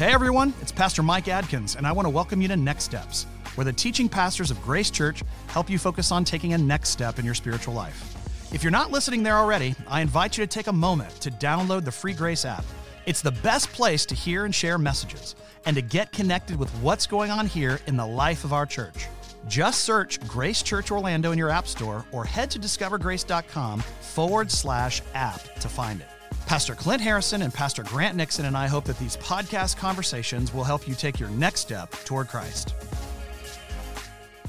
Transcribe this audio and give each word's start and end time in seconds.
Hey 0.00 0.14
everyone, 0.14 0.54
it's 0.62 0.72
Pastor 0.72 1.02
Mike 1.02 1.28
Adkins, 1.28 1.76
and 1.76 1.86
I 1.86 1.92
want 1.92 2.06
to 2.06 2.10
welcome 2.10 2.40
you 2.40 2.48
to 2.48 2.56
Next 2.56 2.84
Steps, 2.84 3.26
where 3.54 3.66
the 3.66 3.72
teaching 3.74 4.08
pastors 4.08 4.50
of 4.50 4.58
Grace 4.62 4.90
Church 4.90 5.22
help 5.48 5.68
you 5.68 5.78
focus 5.78 6.10
on 6.10 6.24
taking 6.24 6.54
a 6.54 6.58
next 6.58 6.88
step 6.88 7.18
in 7.18 7.24
your 7.26 7.34
spiritual 7.34 7.74
life. 7.74 8.16
If 8.50 8.62
you're 8.62 8.70
not 8.70 8.90
listening 8.90 9.22
there 9.22 9.36
already, 9.36 9.74
I 9.86 10.00
invite 10.00 10.38
you 10.38 10.42
to 10.42 10.48
take 10.48 10.68
a 10.68 10.72
moment 10.72 11.10
to 11.20 11.30
download 11.30 11.84
the 11.84 11.92
free 11.92 12.14
Grace 12.14 12.46
app. 12.46 12.64
It's 13.04 13.20
the 13.20 13.30
best 13.30 13.68
place 13.74 14.06
to 14.06 14.14
hear 14.14 14.46
and 14.46 14.54
share 14.54 14.78
messages 14.78 15.36
and 15.66 15.76
to 15.76 15.82
get 15.82 16.12
connected 16.12 16.56
with 16.56 16.70
what's 16.76 17.06
going 17.06 17.30
on 17.30 17.46
here 17.46 17.78
in 17.86 17.98
the 17.98 18.06
life 18.06 18.42
of 18.44 18.54
our 18.54 18.64
church. 18.64 19.06
Just 19.48 19.82
search 19.84 20.18
Grace 20.26 20.62
Church 20.62 20.90
Orlando 20.90 21.32
in 21.32 21.36
your 21.36 21.50
app 21.50 21.68
store 21.68 22.06
or 22.10 22.24
head 22.24 22.50
to 22.52 22.58
discovergrace.com 22.58 23.80
forward 23.80 24.50
slash 24.50 25.02
app 25.12 25.42
to 25.56 25.68
find 25.68 26.00
it. 26.00 26.08
Pastor 26.46 26.74
Clint 26.74 27.00
Harrison 27.00 27.42
and 27.42 27.54
Pastor 27.54 27.82
Grant 27.84 28.16
Nixon 28.16 28.44
and 28.44 28.56
I 28.56 28.66
hope 28.66 28.84
that 28.84 28.98
these 28.98 29.16
podcast 29.18 29.76
conversations 29.76 30.52
will 30.52 30.64
help 30.64 30.88
you 30.88 30.94
take 30.94 31.20
your 31.20 31.28
next 31.30 31.60
step 31.60 31.90
toward 32.04 32.28
Christ. 32.28 32.74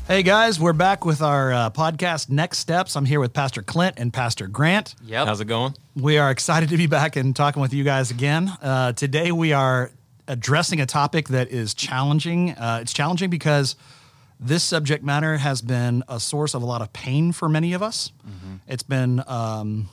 Hey 0.08 0.24
guys, 0.24 0.60
we're 0.60 0.74
back 0.74 1.06
with 1.06 1.22
our 1.22 1.54
uh, 1.54 1.70
podcast 1.70 2.30
Next 2.30 2.58
Steps. 2.58 2.96
I'm 2.98 3.06
here 3.06 3.20
with 3.20 3.34
Pastor 3.34 3.62
Clint 3.62 3.96
and 3.98 4.12
Pastor 4.12 4.48
Grant. 4.48 4.96
Yep. 5.06 5.28
How's 5.28 5.42
it 5.42 5.46
going? 5.46 5.76
We 5.96 6.18
are 6.18 6.32
excited 6.32 6.70
to 6.70 6.78
be 6.78 6.88
back 6.88 7.16
and 7.16 7.36
talking 7.36 7.62
with 7.62 7.74
you 7.74 7.84
guys 7.84 8.10
again. 8.12 8.52
Uh, 8.62 8.94
today 8.94 9.32
we 9.32 9.54
are 9.54 9.92
addressing 10.28 10.82
a 10.82 10.86
topic 10.88 11.28
that 11.30 11.50
is 11.50 11.74
challenging. 11.76 12.52
Uh, 12.52 12.80
it's 12.82 12.94
challenging 12.94 13.30
because 13.30 13.76
this 14.40 14.64
subject 14.64 15.04
matter 15.04 15.38
has 15.38 15.62
been 15.62 16.04
a 16.10 16.20
source 16.20 16.56
of 16.56 16.64
a 16.64 16.66
lot 16.66 16.82
of 16.82 16.92
pain 16.94 17.32
for 17.32 17.48
many 17.48 17.74
of 17.74 17.84
us. 17.84 18.12
It's 18.68 18.84
been 18.84 19.22
um, 19.28 19.88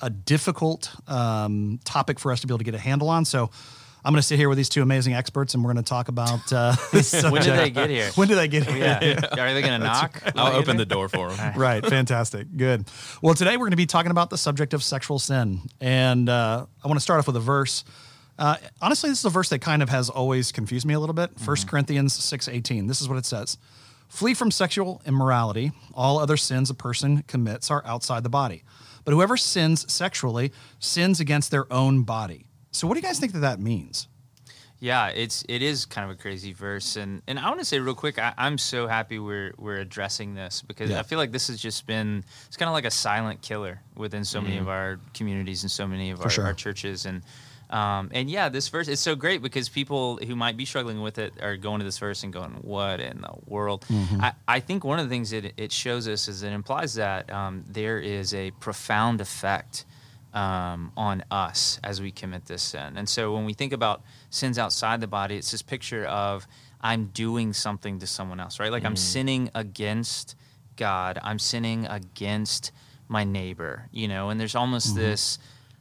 a 0.00 0.10
difficult 0.10 0.90
um, 1.08 1.80
topic 1.84 2.18
for 2.18 2.32
us 2.32 2.40
to 2.40 2.46
be 2.46 2.52
able 2.52 2.58
to 2.58 2.64
get 2.64 2.74
a 2.74 2.78
handle 2.78 3.08
on. 3.08 3.24
So 3.24 3.50
I'm 4.04 4.12
going 4.12 4.20
to 4.20 4.26
sit 4.26 4.38
here 4.38 4.48
with 4.48 4.56
these 4.56 4.70
two 4.70 4.80
amazing 4.82 5.12
experts, 5.12 5.52
and 5.54 5.62
we're 5.62 5.72
going 5.72 5.84
to 5.84 5.88
talk 5.88 6.08
about 6.08 6.52
uh, 6.52 6.74
When 6.92 7.42
did 7.42 7.58
they 7.58 7.70
get 7.70 7.90
here? 7.90 8.10
When 8.14 8.28
did 8.28 8.36
they 8.36 8.48
get 8.48 8.66
here? 8.66 8.78
Yeah. 8.78 9.26
Are 9.38 9.54
they 9.54 9.60
going 9.60 9.78
to 9.78 9.86
knock? 9.86 10.22
I'll 10.36 10.56
open 10.56 10.78
the 10.78 10.86
door 10.86 11.08
for 11.08 11.30
them. 11.30 11.58
right. 11.58 11.84
Fantastic. 11.84 12.46
Good. 12.56 12.86
Well, 13.20 13.34
today 13.34 13.52
we're 13.52 13.66
going 13.66 13.72
to 13.72 13.76
be 13.76 13.86
talking 13.86 14.10
about 14.10 14.30
the 14.30 14.38
subject 14.38 14.72
of 14.72 14.82
sexual 14.82 15.18
sin. 15.18 15.60
And 15.80 16.28
uh, 16.28 16.64
I 16.82 16.88
want 16.88 16.98
to 16.98 17.02
start 17.02 17.18
off 17.18 17.26
with 17.26 17.36
a 17.36 17.40
verse. 17.40 17.84
Uh, 18.38 18.56
honestly, 18.80 19.10
this 19.10 19.18
is 19.18 19.24
a 19.26 19.30
verse 19.30 19.50
that 19.50 19.58
kind 19.58 19.82
of 19.82 19.90
has 19.90 20.08
always 20.08 20.50
confused 20.50 20.86
me 20.86 20.94
a 20.94 21.00
little 21.00 21.14
bit. 21.14 21.32
1 21.44 21.56
Corinthians 21.66 22.18
6.18. 22.18 22.88
This 22.88 23.02
is 23.02 23.08
what 23.08 23.18
it 23.18 23.26
says. 23.26 23.58
Flee 24.08 24.32
from 24.32 24.50
sexual 24.50 25.02
immorality. 25.04 25.72
All 25.92 26.18
other 26.18 26.38
sins 26.38 26.70
a 26.70 26.74
person 26.74 27.22
commits 27.28 27.70
are 27.70 27.82
outside 27.84 28.22
the 28.22 28.30
body. 28.30 28.62
But 29.04 29.12
whoever 29.12 29.36
sins 29.36 29.90
sexually 29.92 30.52
sins 30.78 31.20
against 31.20 31.50
their 31.50 31.70
own 31.72 32.02
body. 32.02 32.46
So 32.72 32.86
what 32.86 32.94
do 32.94 33.00
you 33.00 33.06
guys 33.06 33.18
think 33.18 33.32
that 33.32 33.40
that 33.40 33.60
means? 33.60 34.08
Yeah, 34.78 35.08
it's 35.08 35.44
it 35.46 35.60
is 35.60 35.84
kind 35.84 36.10
of 36.10 36.16
a 36.16 36.20
crazy 36.20 36.54
verse, 36.54 36.96
and 36.96 37.20
and 37.26 37.38
I 37.38 37.48
want 37.48 37.60
to 37.60 37.66
say 37.66 37.78
real 37.78 37.94
quick, 37.94 38.18
I, 38.18 38.32
I'm 38.38 38.56
so 38.56 38.86
happy 38.86 39.18
we're 39.18 39.52
we're 39.58 39.76
addressing 39.76 40.34
this 40.34 40.62
because 40.62 40.88
Yeah. 40.88 41.00
I 41.00 41.02
feel 41.02 41.18
like 41.18 41.32
this 41.32 41.48
has 41.48 41.60
just 41.60 41.86
been 41.86 42.24
it's 42.46 42.56
kind 42.56 42.68
of 42.68 42.72
like 42.72 42.86
a 42.86 42.90
silent 42.90 43.42
killer 43.42 43.82
within 43.94 44.24
so 44.24 44.40
many 44.40 44.56
mm. 44.56 44.62
of 44.62 44.68
our 44.70 44.98
communities 45.12 45.62
and 45.64 45.70
so 45.70 45.86
many 45.86 46.10
of 46.10 46.22
our, 46.22 46.30
sure. 46.30 46.46
our 46.46 46.54
churches, 46.54 47.04
and 47.04 47.22
um, 47.70 48.10
and 48.12 48.28
yeah, 48.28 48.48
this 48.48 48.68
verse 48.68 48.88
is 48.88 49.00
so 49.00 49.14
great 49.14 49.42
because 49.42 49.68
people 49.68 50.18
who 50.18 50.34
might 50.36 50.56
be 50.56 50.64
struggling 50.64 51.00
with 51.00 51.18
it 51.18 51.34
are 51.40 51.56
going 51.56 51.78
to 51.78 51.84
this 51.84 51.98
verse 51.98 52.22
and 52.24 52.32
going, 52.32 52.52
"What 52.62 53.00
in 53.00 53.20
the 53.20 53.32
world?" 53.46 53.84
I, 54.20 54.32
I 54.48 54.60
think 54.60 54.84
one 54.84 54.98
of 54.98 55.08
the 55.08 55.10
things 55.14 55.32
it 55.32 55.54
it 55.56 55.72
shows 55.72 56.08
us 56.08 56.28
is 56.28 56.42
it 56.42 56.52
implies 56.52 56.94
that 56.94 57.30
um, 57.32 57.64
there 57.68 57.98
is 57.98 58.34
a 58.34 58.50
profound 58.52 59.20
effect 59.20 59.84
um, 60.34 60.92
on 60.96 61.24
us 61.30 61.78
as 61.82 62.00
we 62.00 62.10
commit 62.10 62.46
this 62.46 62.62
sin. 62.62 62.96
And 62.96 63.08
so 63.08 63.34
when 63.34 63.44
we 63.44 63.52
think 63.52 63.72
about 63.72 64.02
sins 64.30 64.58
outside 64.58 65.00
the 65.00 65.06
body, 65.08 65.36
it's 65.36 65.50
this 65.50 65.62
picture 65.62 66.04
of 66.04 66.46
I'm 66.80 67.06
doing 67.06 67.52
something 67.52 67.98
to 67.98 68.06
someone 68.06 68.40
else, 68.40 68.58
right? 68.60 68.70
Like 68.72 68.84
I'm 68.84 68.96
sinning 68.96 69.50
against 69.54 70.34
God, 70.76 71.18
I'm 71.22 71.38
sinning 71.38 71.86
against 71.86 72.72
my 73.08 73.24
neighbor, 73.24 73.88
you 73.90 74.08
know, 74.08 74.30
and 74.30 74.40
there's 74.40 74.54
almost 74.54 74.94
this 74.94 75.38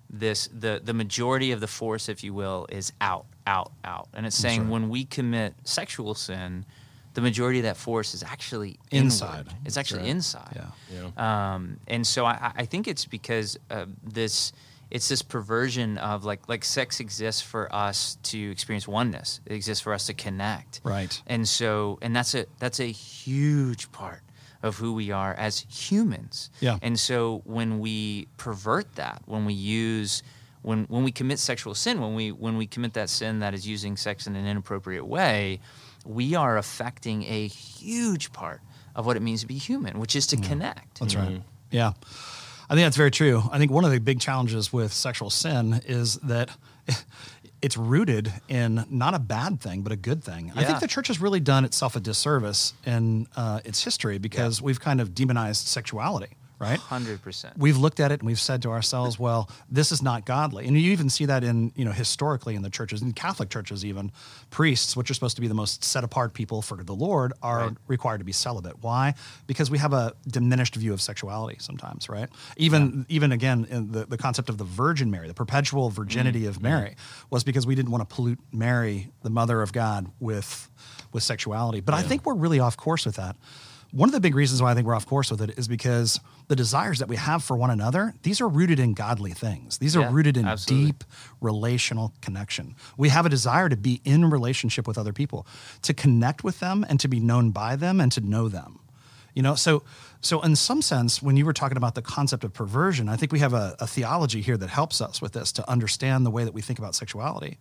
this 0.09 0.50
the 0.58 0.81
the 0.84 0.94
majority 0.94 1.52
of 1.52 1.59
the 1.59 1.68
force 1.68 2.09
if 2.09 2.24
you 2.24 2.34
will 2.34 2.66
is 2.70 2.92
out 3.00 3.25
out 3.46 3.72
out 3.84 4.08
and 4.14 4.25
it's 4.25 4.36
saying 4.36 4.62
right. 4.62 4.70
when 4.72 4.90
we 4.90 5.06
commit 5.06 5.53
sexual 5.64 6.16
sin 6.16 6.66
the 7.14 7.22
majority 7.22 7.59
of 7.59 7.64
that 7.64 7.78
force 7.78 8.14
is 8.14 8.24
actually 8.24 8.80
Inside. 8.92 9.40
inward. 9.42 9.53
it's 9.66 9.78
actually 9.78 10.02
right. 10.02 10.09
inside 10.09 10.62
Yeah. 10.92 11.53
um, 11.53 11.80
and 11.88 12.06
so 12.06 12.25
I, 12.25 12.52
I 12.56 12.66
think 12.66 12.88
it's 12.88 13.06
because 13.06 13.58
uh, 13.70 13.86
this 14.03 14.52
it's 14.92 15.08
this 15.08 15.22
perversion 15.22 15.97
of 16.00 16.26
like 16.26 16.47
like 16.50 16.66
sex 16.66 17.00
exists 17.00 17.41
for 17.41 17.74
us 17.74 18.18
to 18.24 18.52
experience 18.52 18.88
oneness. 18.88 19.40
It 19.46 19.53
exists 19.53 19.84
for 19.84 19.94
us 19.94 20.08
to 20.08 20.16
connect. 20.16 20.81
Right. 20.84 21.22
And 21.28 21.47
so 21.47 22.00
and 22.02 22.16
that's 22.16 22.34
a 22.34 22.46
that's 22.58 22.80
a 22.80 22.91
huge 22.91 23.91
part 23.91 24.22
of 24.62 24.78
who 24.78 24.94
we 24.94 25.12
are 25.12 25.34
as 25.34 25.66
humans. 25.70 26.50
Yeah. 26.59 26.78
And 26.81 27.00
so 27.00 27.42
when 27.46 27.80
we 27.80 28.28
pervert 28.38 28.96
that, 28.96 29.22
when 29.25 29.46
we 29.46 29.53
use 29.53 30.24
when 30.62 30.86
when 30.86 31.03
we 31.03 31.12
commit 31.12 31.40
sexual 31.40 31.74
sin, 31.74 32.02
when 32.02 32.16
we 32.16 32.31
when 32.31 32.58
we 32.58 32.68
commit 32.68 32.94
that 32.94 33.09
sin 33.09 33.40
that 33.40 33.53
is 33.53 33.68
using 33.68 33.96
sex 33.97 34.28
in 34.28 34.36
an 34.36 34.46
inappropriate 34.46 35.06
way, 35.06 35.59
we 36.06 36.36
are 36.36 36.58
affecting 36.58 37.24
a 37.24 37.47
huge 37.47 38.34
part 38.34 38.62
of 38.96 39.06
what 39.06 39.16
it 39.16 39.22
means 39.22 39.42
to 39.42 39.47
be 39.47 39.58
human, 39.58 40.00
which 40.00 40.16
is 40.16 40.28
to 40.28 40.38
connect. 40.38 41.00
That's 41.00 41.16
right. 41.16 41.30
Mm-hmm. 41.30 41.41
Yeah. 41.72 41.94
I 42.70 42.76
think 42.76 42.86
that's 42.86 42.97
very 42.97 43.12
true. 43.12 43.41
I 43.52 43.58
think 43.58 43.72
one 43.72 43.84
of 43.84 43.91
the 43.91 44.00
big 44.00 44.20
challenges 44.20 44.72
with 44.72 44.94
sexual 44.94 45.31
sin 45.31 45.81
is 45.86 46.16
that 46.18 46.50
it's 47.62 47.78
rooted 47.78 48.31
in 48.47 48.86
not 48.90 49.14
a 49.14 49.20
bad 49.20 49.59
thing, 49.59 49.81
but 49.81 49.92
a 49.92 49.96
good 49.96 50.24
thing. 50.24 50.52
I 50.56 50.64
think 50.64 50.80
the 50.80 50.88
church 50.88 51.08
has 51.08 51.20
really 51.22 51.40
done 51.40 51.66
itself 51.66 51.96
a 51.96 52.00
disservice 52.00 52.74
in 52.86 53.28
uh, 53.36 53.59
its 53.66 53.84
history 53.84 54.18
because 54.18 54.62
we've 54.62 54.80
kind 54.80 55.02
of 55.02 55.14
demonized 55.14 55.68
sexuality, 55.68 56.30
right? 56.59 56.78
Hundred 56.80 57.22
percent. 57.22 57.58
We've 57.58 57.78
looked 57.78 58.00
at 58.00 58.12
it 58.12 58.20
and 58.20 58.28
we've 58.28 58.40
said 58.40 58.62
to 58.64 58.72
ourselves, 58.72 59.18
well, 59.18 59.50
this 59.72 59.92
is 59.92 60.02
not 60.02 60.25
godly. 60.25 60.68
And 60.68 60.78
you 60.78 60.92
even 60.92 61.09
see 61.09 61.25
that 61.25 61.44
in, 61.44 61.72
you 61.75 61.86
know, 61.86 61.92
historically 61.92 62.56
in 62.56 62.62
the 62.62 62.70
churches, 62.70 63.02
in 63.02 63.14
Catholic 63.14 63.50
churches 63.50 63.86
even, 63.86 64.12
priests, 64.50 64.96
which 64.96 65.09
are 65.09 65.14
supposed 65.14 65.36
to 65.38 65.42
be 65.42 65.47
the 65.47 65.53
most 65.53 65.84
set 65.84 66.03
apart 66.03 66.34
people 66.34 66.62
for 66.62 66.84
the 66.84 66.94
Lord, 66.94 67.34
are 67.42 67.59
Right. 67.59 67.78
required 67.88 68.20
to 68.20 68.25
be 68.25 68.31
celibate. 68.31 68.81
Why? 68.81 69.16
Because 69.47 69.72
we 69.72 69.78
have 69.78 69.94
a 69.94 70.14
diminished 70.28 70.75
view 70.75 70.94
of 70.94 71.02
sexuality 71.02 71.58
sometimes, 71.59 72.09
right? 72.09 72.30
Even 72.58 73.06
even 73.09 73.31
again 73.31 73.66
in 73.70 73.91
the, 73.91 74.06
the 74.06 74.18
concept 74.18 74.50
of 74.50 74.58
the 74.58 74.64
Virgin 74.64 75.09
Mary, 75.09 75.28
the 75.28 75.34
perpetual 75.34 75.90
virginity 75.90 76.41
mm, 76.41 76.50
of 76.50 76.62
Mary, 76.62 76.96
was 77.30 77.44
because 77.44 77.66
we 77.66 77.76
didn't 77.76 77.91
want 77.91 78.08
to 78.08 78.14
pollute 78.16 78.40
Mary, 78.52 79.12
the 79.24 79.30
mother 79.30 79.62
of 79.62 79.72
God, 79.72 80.08
with 80.20 80.70
with 81.12 81.24
sexuality. 81.24 81.80
But 81.80 81.96
I 81.96 82.02
think 82.03 82.26
we're 82.26 82.36
really 82.36 82.59
off 82.59 82.78
course 82.78 83.06
with 83.06 83.16
that. 83.16 83.36
One 83.92 84.08
of 84.08 84.14
the 84.14 84.20
big 84.20 84.36
reasons 84.36 84.62
why 84.62 84.72
I 84.72 84.76
think 84.76 84.86
we're 84.86 84.94
off 84.94 85.08
course 85.08 85.32
with 85.32 85.42
it 85.42 85.58
is 85.58 85.68
because 85.68 86.20
the 86.48 86.56
desires 86.56 87.00
that 87.00 87.08
we 87.08 87.16
have 87.16 87.44
for 87.44 87.58
one 87.58 87.72
another, 87.72 88.14
these 88.22 88.40
are 88.40 88.48
rooted 88.48 88.80
in 88.80 88.94
godly 88.94 89.32
things. 89.32 89.80
These 89.80 89.96
are 89.98 90.02
Yeah, 90.02 90.10
rooted 90.12 90.38
in 90.38 90.46
absolutely. 90.46 90.86
deep 90.88 91.04
relational 91.42 92.14
connection. 92.22 92.76
We 92.98 93.10
have 93.10 93.26
a 93.26 93.30
desire 93.30 93.68
to 93.68 93.76
be 93.76 94.00
in 94.06 94.30
relationship 94.30 94.88
with 94.88 94.98
other 95.00 95.12
people, 95.12 95.48
to 95.82 95.94
connect 95.96 96.44
with 96.44 96.60
them 96.60 96.86
and 96.88 97.00
to 97.00 97.08
be 97.08 97.20
known 97.20 97.50
by 97.50 97.76
them 97.76 98.00
and 98.00 98.12
to 98.12 98.22
know 98.22 98.48
them. 98.48 98.80
You 99.34 99.42
know, 99.42 99.56
so 99.56 99.84
so 100.22 100.42
in 100.42 100.56
some 100.56 100.82
sense, 100.82 101.22
when 101.22 101.38
you 101.38 101.46
were 101.46 101.54
talking 101.54 101.78
about 101.78 101.96
the 101.96 102.02
concept 102.02 102.44
of 102.44 102.54
perversion, 102.54 103.10
I 103.10 103.16
think 103.16 103.32
we 103.32 103.40
have 103.40 103.54
a, 103.54 103.76
a 103.80 103.88
theology 103.88 104.42
here 104.42 104.58
that 104.58 104.70
helps 104.70 105.02
us 105.02 105.22
with 105.22 105.32
this 105.34 105.52
to 105.54 105.68
understand 105.70 106.26
the 106.26 106.32
way 106.32 106.44
that 106.44 106.54
we 106.54 106.62
think 106.62 106.78
about 106.78 106.94
sexuality. 106.94 107.58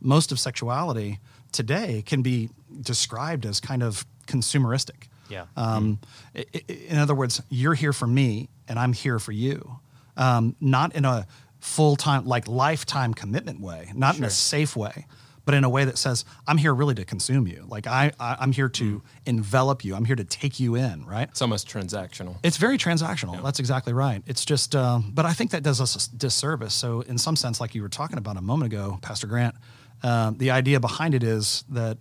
Most 0.00 0.32
of 0.32 0.40
sexuality 0.40 1.20
today 1.52 2.02
can 2.04 2.20
be 2.22 2.50
described 2.80 3.46
as 3.46 3.60
kind 3.60 3.82
of 3.82 4.04
consumeristic. 4.26 5.04
Yeah. 5.32 5.46
Um, 5.56 5.98
i- 6.36 6.44
in 6.68 6.98
other 6.98 7.14
words, 7.14 7.40
you're 7.48 7.74
here 7.74 7.92
for 7.92 8.06
me 8.06 8.48
and 8.68 8.78
I'm 8.78 8.92
here 8.92 9.18
for 9.18 9.32
you. 9.32 9.78
Um, 10.16 10.54
not 10.60 10.94
in 10.94 11.04
a 11.04 11.26
full 11.60 11.96
time, 11.96 12.26
like 12.26 12.46
lifetime 12.48 13.14
commitment 13.14 13.60
way, 13.60 13.90
not 13.94 14.16
in 14.18 14.24
a 14.24 14.30
safe 14.30 14.76
way, 14.76 15.06
but 15.44 15.54
in 15.54 15.64
a 15.64 15.68
way 15.70 15.84
that 15.84 15.96
says, 15.98 16.24
I'm 16.46 16.58
here 16.58 16.74
really 16.74 16.94
to 16.96 17.04
consume 17.04 17.46
you. 17.48 17.64
Like 17.66 17.86
I, 17.86 18.12
I 18.20 18.36
I'm 18.38 18.52
here 18.52 18.68
to 18.68 19.02
envelop 19.26 19.84
you. 19.84 19.94
I'm 19.96 20.04
here 20.04 20.16
to 20.16 20.24
take 20.24 20.60
you 20.60 20.74
in, 20.76 21.04
right? 21.06 21.28
It's 21.30 21.40
almost 21.42 21.66
transactional. 21.68 22.36
It's 22.42 22.58
very 22.58 22.76
transactional. 22.78 23.42
That's 23.42 23.58
exactly 23.58 23.92
right. 23.92 24.22
It's 24.26 24.44
just, 24.44 24.76
um, 24.76 25.10
but 25.14 25.24
I 25.24 25.32
think 25.32 25.50
that 25.52 25.62
does 25.62 25.80
us 25.80 26.08
a 26.08 26.16
disservice. 26.16 26.74
So, 26.74 27.00
in 27.00 27.16
some 27.18 27.36
sense, 27.36 27.60
like 27.60 27.74
you 27.74 27.82
were 27.82 27.88
talking 27.88 28.18
about 28.18 28.36
a 28.36 28.42
moment 28.42 28.72
ago, 28.72 28.98
Pastor 29.02 29.26
Grant, 29.26 29.54
um, 30.02 30.36
the 30.38 30.50
idea 30.50 30.78
behind 30.78 31.14
it 31.14 31.22
is 31.24 31.64
that 31.70 31.96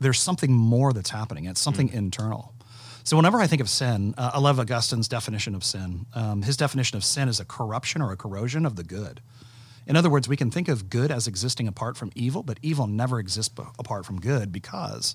there's 0.00 0.20
something 0.20 0.52
more 0.52 0.92
that's 0.92 1.10
happening. 1.10 1.44
It's 1.46 1.60
something 1.60 1.88
internal. 1.88 2.52
So, 3.04 3.16
whenever 3.16 3.40
I 3.40 3.46
think 3.46 3.60
of 3.60 3.68
sin, 3.70 4.14
uh, 4.18 4.32
I 4.34 4.40
love 4.40 4.58
Augustine's 4.58 5.06
definition 5.08 5.54
of 5.54 5.62
sin. 5.62 6.06
Um, 6.14 6.42
his 6.42 6.56
definition 6.56 6.96
of 6.96 7.04
sin 7.04 7.28
is 7.28 7.38
a 7.40 7.44
corruption 7.44 8.02
or 8.02 8.10
a 8.12 8.16
corrosion 8.16 8.66
of 8.66 8.74
the 8.76 8.82
good. 8.82 9.20
In 9.86 9.94
other 9.94 10.10
words, 10.10 10.28
we 10.28 10.36
can 10.36 10.50
think 10.50 10.66
of 10.68 10.90
good 10.90 11.12
as 11.12 11.28
existing 11.28 11.68
apart 11.68 11.96
from 11.96 12.10
evil, 12.16 12.42
but 12.42 12.58
evil 12.62 12.88
never 12.88 13.20
exists 13.20 13.48
b- 13.54 13.62
apart 13.78 14.04
from 14.04 14.18
good 14.20 14.50
because 14.50 15.14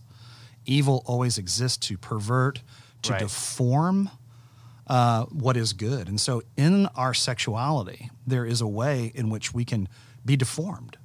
evil 0.66 1.04
always 1.06 1.38
exists 1.38 1.78
to 1.88 1.98
pervert, 1.98 2.62
to 3.02 3.12
Right. 3.12 3.20
deform 3.20 4.10
uh, 4.88 5.26
what 5.26 5.58
is 5.58 5.74
good. 5.74 6.08
And 6.08 6.20
so, 6.20 6.42
in 6.56 6.86
our 6.96 7.14
sexuality, 7.14 8.10
there 8.26 8.46
is 8.46 8.62
a 8.62 8.68
way 8.68 9.12
in 9.14 9.30
which 9.30 9.54
we 9.54 9.66
can 9.66 9.90
be 10.26 10.38
deformed. 10.38 10.98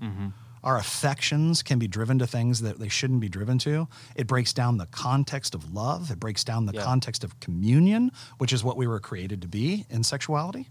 Our 0.66 0.76
affections 0.78 1.62
can 1.62 1.78
be 1.78 1.86
driven 1.86 2.18
to 2.18 2.26
things 2.26 2.60
that 2.60 2.80
they 2.80 2.88
shouldn't 2.88 3.20
be 3.20 3.28
driven 3.28 3.56
to. 3.56 3.86
It 4.16 4.26
breaks 4.26 4.52
down 4.52 4.78
the 4.78 4.86
context 4.86 5.54
of 5.54 5.72
love. 5.72 6.10
It 6.10 6.18
breaks 6.18 6.42
down 6.42 6.66
the 6.66 6.72
Yeah. 6.72 6.82
context 6.82 7.22
of 7.22 7.38
communion, 7.38 8.10
which 8.38 8.52
is 8.52 8.64
what 8.64 8.76
we 8.76 8.88
were 8.88 8.98
created 8.98 9.40
to 9.42 9.48
be 9.48 9.86
in 9.90 10.02
sexuality. 10.02 10.68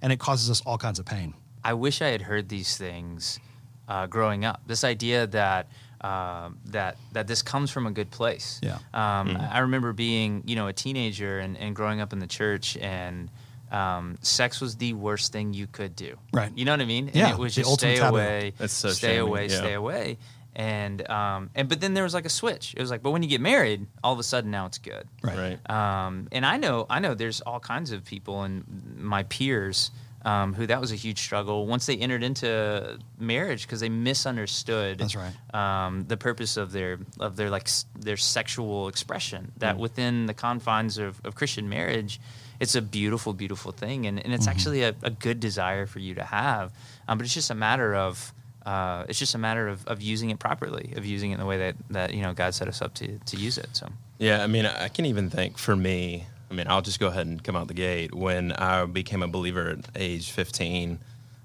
And 0.00 0.12
it 0.14 0.18
causes 0.18 0.50
us 0.50 0.62
all 0.62 0.78
kinds 0.78 0.98
of 0.98 1.04
pain. 1.04 1.34
I 1.62 1.74
wish 1.74 2.00
I 2.00 2.08
had 2.08 2.22
heard 2.22 2.48
these 2.48 2.78
things 2.78 3.38
uh, 3.86 4.06
growing 4.06 4.46
up. 4.46 4.62
This 4.66 4.82
idea 4.82 5.26
that 5.26 5.68
um, 6.00 6.58
that 6.66 6.96
that 7.12 7.26
this 7.26 7.42
comes 7.42 7.70
from 7.70 7.86
a 7.86 7.90
good 7.90 8.10
place. 8.10 8.60
Yeah. 8.62 8.78
Um, 8.94 9.36
I 9.36 9.58
remember 9.60 9.92
being 9.92 10.42
you 10.46 10.56
know 10.56 10.68
a 10.68 10.72
teenager 10.72 11.38
and, 11.38 11.56
and 11.58 11.76
growing 11.76 12.00
up 12.00 12.12
in 12.14 12.18
the 12.18 12.26
church 12.26 12.78
and. 12.78 13.30
Um, 13.74 14.16
sex 14.22 14.60
was 14.60 14.76
the 14.76 14.92
worst 14.92 15.32
thing 15.32 15.52
you 15.52 15.66
could 15.66 15.96
do. 15.96 16.16
Right. 16.32 16.52
You 16.56 16.64
know 16.64 16.72
what 16.72 16.80
I 16.80 16.84
mean? 16.84 17.10
Yeah, 17.12 17.26
And 17.30 17.32
it 17.34 17.38
was 17.40 17.54
the 17.56 17.62
just 17.62 17.74
stay 17.80 17.96
taboo. 17.96 18.16
away, 18.16 18.52
That's 18.58 18.72
so 18.72 18.90
stay 18.90 19.08
shaming, 19.14 19.28
away, 19.28 19.48
yeah. 19.48 19.56
stay 19.56 19.72
away. 19.74 20.18
And 20.56 21.08
um, 21.10 21.50
and 21.56 21.68
but 21.68 21.80
then 21.80 21.94
there 21.94 22.04
was 22.04 22.14
like 22.14 22.26
a 22.26 22.30
switch. 22.30 22.74
It 22.76 22.80
was 22.80 22.90
like, 22.90 23.02
but 23.02 23.10
when 23.10 23.22
you 23.24 23.28
get 23.28 23.40
married, 23.40 23.86
all 24.04 24.12
of 24.12 24.20
a 24.20 24.22
sudden 24.22 24.50
now 24.52 24.66
it's 24.66 24.78
good. 24.78 25.08
Right. 25.22 25.58
Right. 25.66 25.70
Um, 26.06 26.28
and 26.30 26.46
I 26.46 26.56
know, 26.58 26.86
I 26.88 27.00
know, 27.00 27.14
there's 27.14 27.40
all 27.40 27.58
kinds 27.58 27.90
of 27.90 28.04
people 28.04 28.42
and 28.42 28.64
my 28.96 29.24
peers 29.24 29.90
um, 30.24 30.54
who 30.54 30.66
that 30.68 30.80
was 30.80 30.92
a 30.92 30.94
huge 30.96 31.18
struggle 31.18 31.66
once 31.66 31.86
they 31.86 31.96
entered 31.96 32.22
into 32.22 32.98
marriage 33.18 33.62
because 33.66 33.80
they 33.80 33.88
misunderstood. 33.88 34.98
That's 34.98 35.16
right. 35.16 35.34
Um, 35.52 36.04
the 36.06 36.16
purpose 36.16 36.56
of 36.56 36.70
their 36.72 36.98
of 37.18 37.34
their 37.36 37.50
like 37.50 37.64
s- 37.64 37.86
their 37.98 38.16
sexual 38.16 38.86
expression. 38.88 39.52
That 39.58 39.76
within 39.78 40.26
the 40.26 40.34
confines 40.34 40.98
of, 40.98 41.20
of 41.24 41.34
Christian 41.34 41.68
marriage, 41.68 42.20
it's 42.60 42.74
a 42.74 42.82
beautiful, 42.82 43.32
beautiful 43.32 43.72
thing, 43.72 44.06
and, 44.06 44.22
and 44.24 44.32
it's 44.32 44.46
actually 44.46 44.82
a, 44.82 44.94
a 45.02 45.10
good 45.10 45.40
desire 45.40 45.86
for 45.86 45.98
you 45.98 46.14
to 46.14 46.24
have. 46.24 46.72
Um, 47.08 47.18
but 47.18 47.24
it's 47.24 47.34
just 47.34 47.50
a 47.50 47.54
matter 47.54 47.94
of. 47.94 48.32
Uh, 48.64 49.04
it's 49.10 49.18
just 49.18 49.34
a 49.34 49.38
matter 49.38 49.68
of, 49.68 49.86
of 49.86 50.00
using 50.00 50.30
it 50.30 50.38
properly, 50.38 50.94
of 50.96 51.04
using 51.04 51.32
it 51.32 51.34
in 51.34 51.40
the 51.40 51.44
way 51.44 51.58
that, 51.58 51.74
that 51.90 52.14
you 52.14 52.22
know 52.22 52.32
God 52.32 52.54
set 52.54 52.66
us 52.66 52.80
up 52.80 52.94
to, 52.94 53.18
to 53.18 53.36
use 53.36 53.58
it. 53.58 53.68
So 53.74 53.88
Yeah, 54.18 54.42
I 54.42 54.46
mean, 54.46 54.64
I 54.64 54.88
can 54.88 55.04
even 55.04 55.28
think 55.28 55.58
for 55.58 55.76
me, 55.76 56.26
I 56.50 56.54
mean, 56.54 56.66
I'll 56.68 56.80
just 56.80 56.98
go 56.98 57.08
ahead 57.08 57.26
and 57.26 57.42
come 57.42 57.56
out 57.56 57.68
the 57.68 57.74
gate. 57.74 58.14
When 58.14 58.52
I 58.52 58.86
became 58.86 59.22
a 59.22 59.28
believer 59.28 59.68
at 59.70 59.88
age 59.96 60.30
15, 60.30 60.98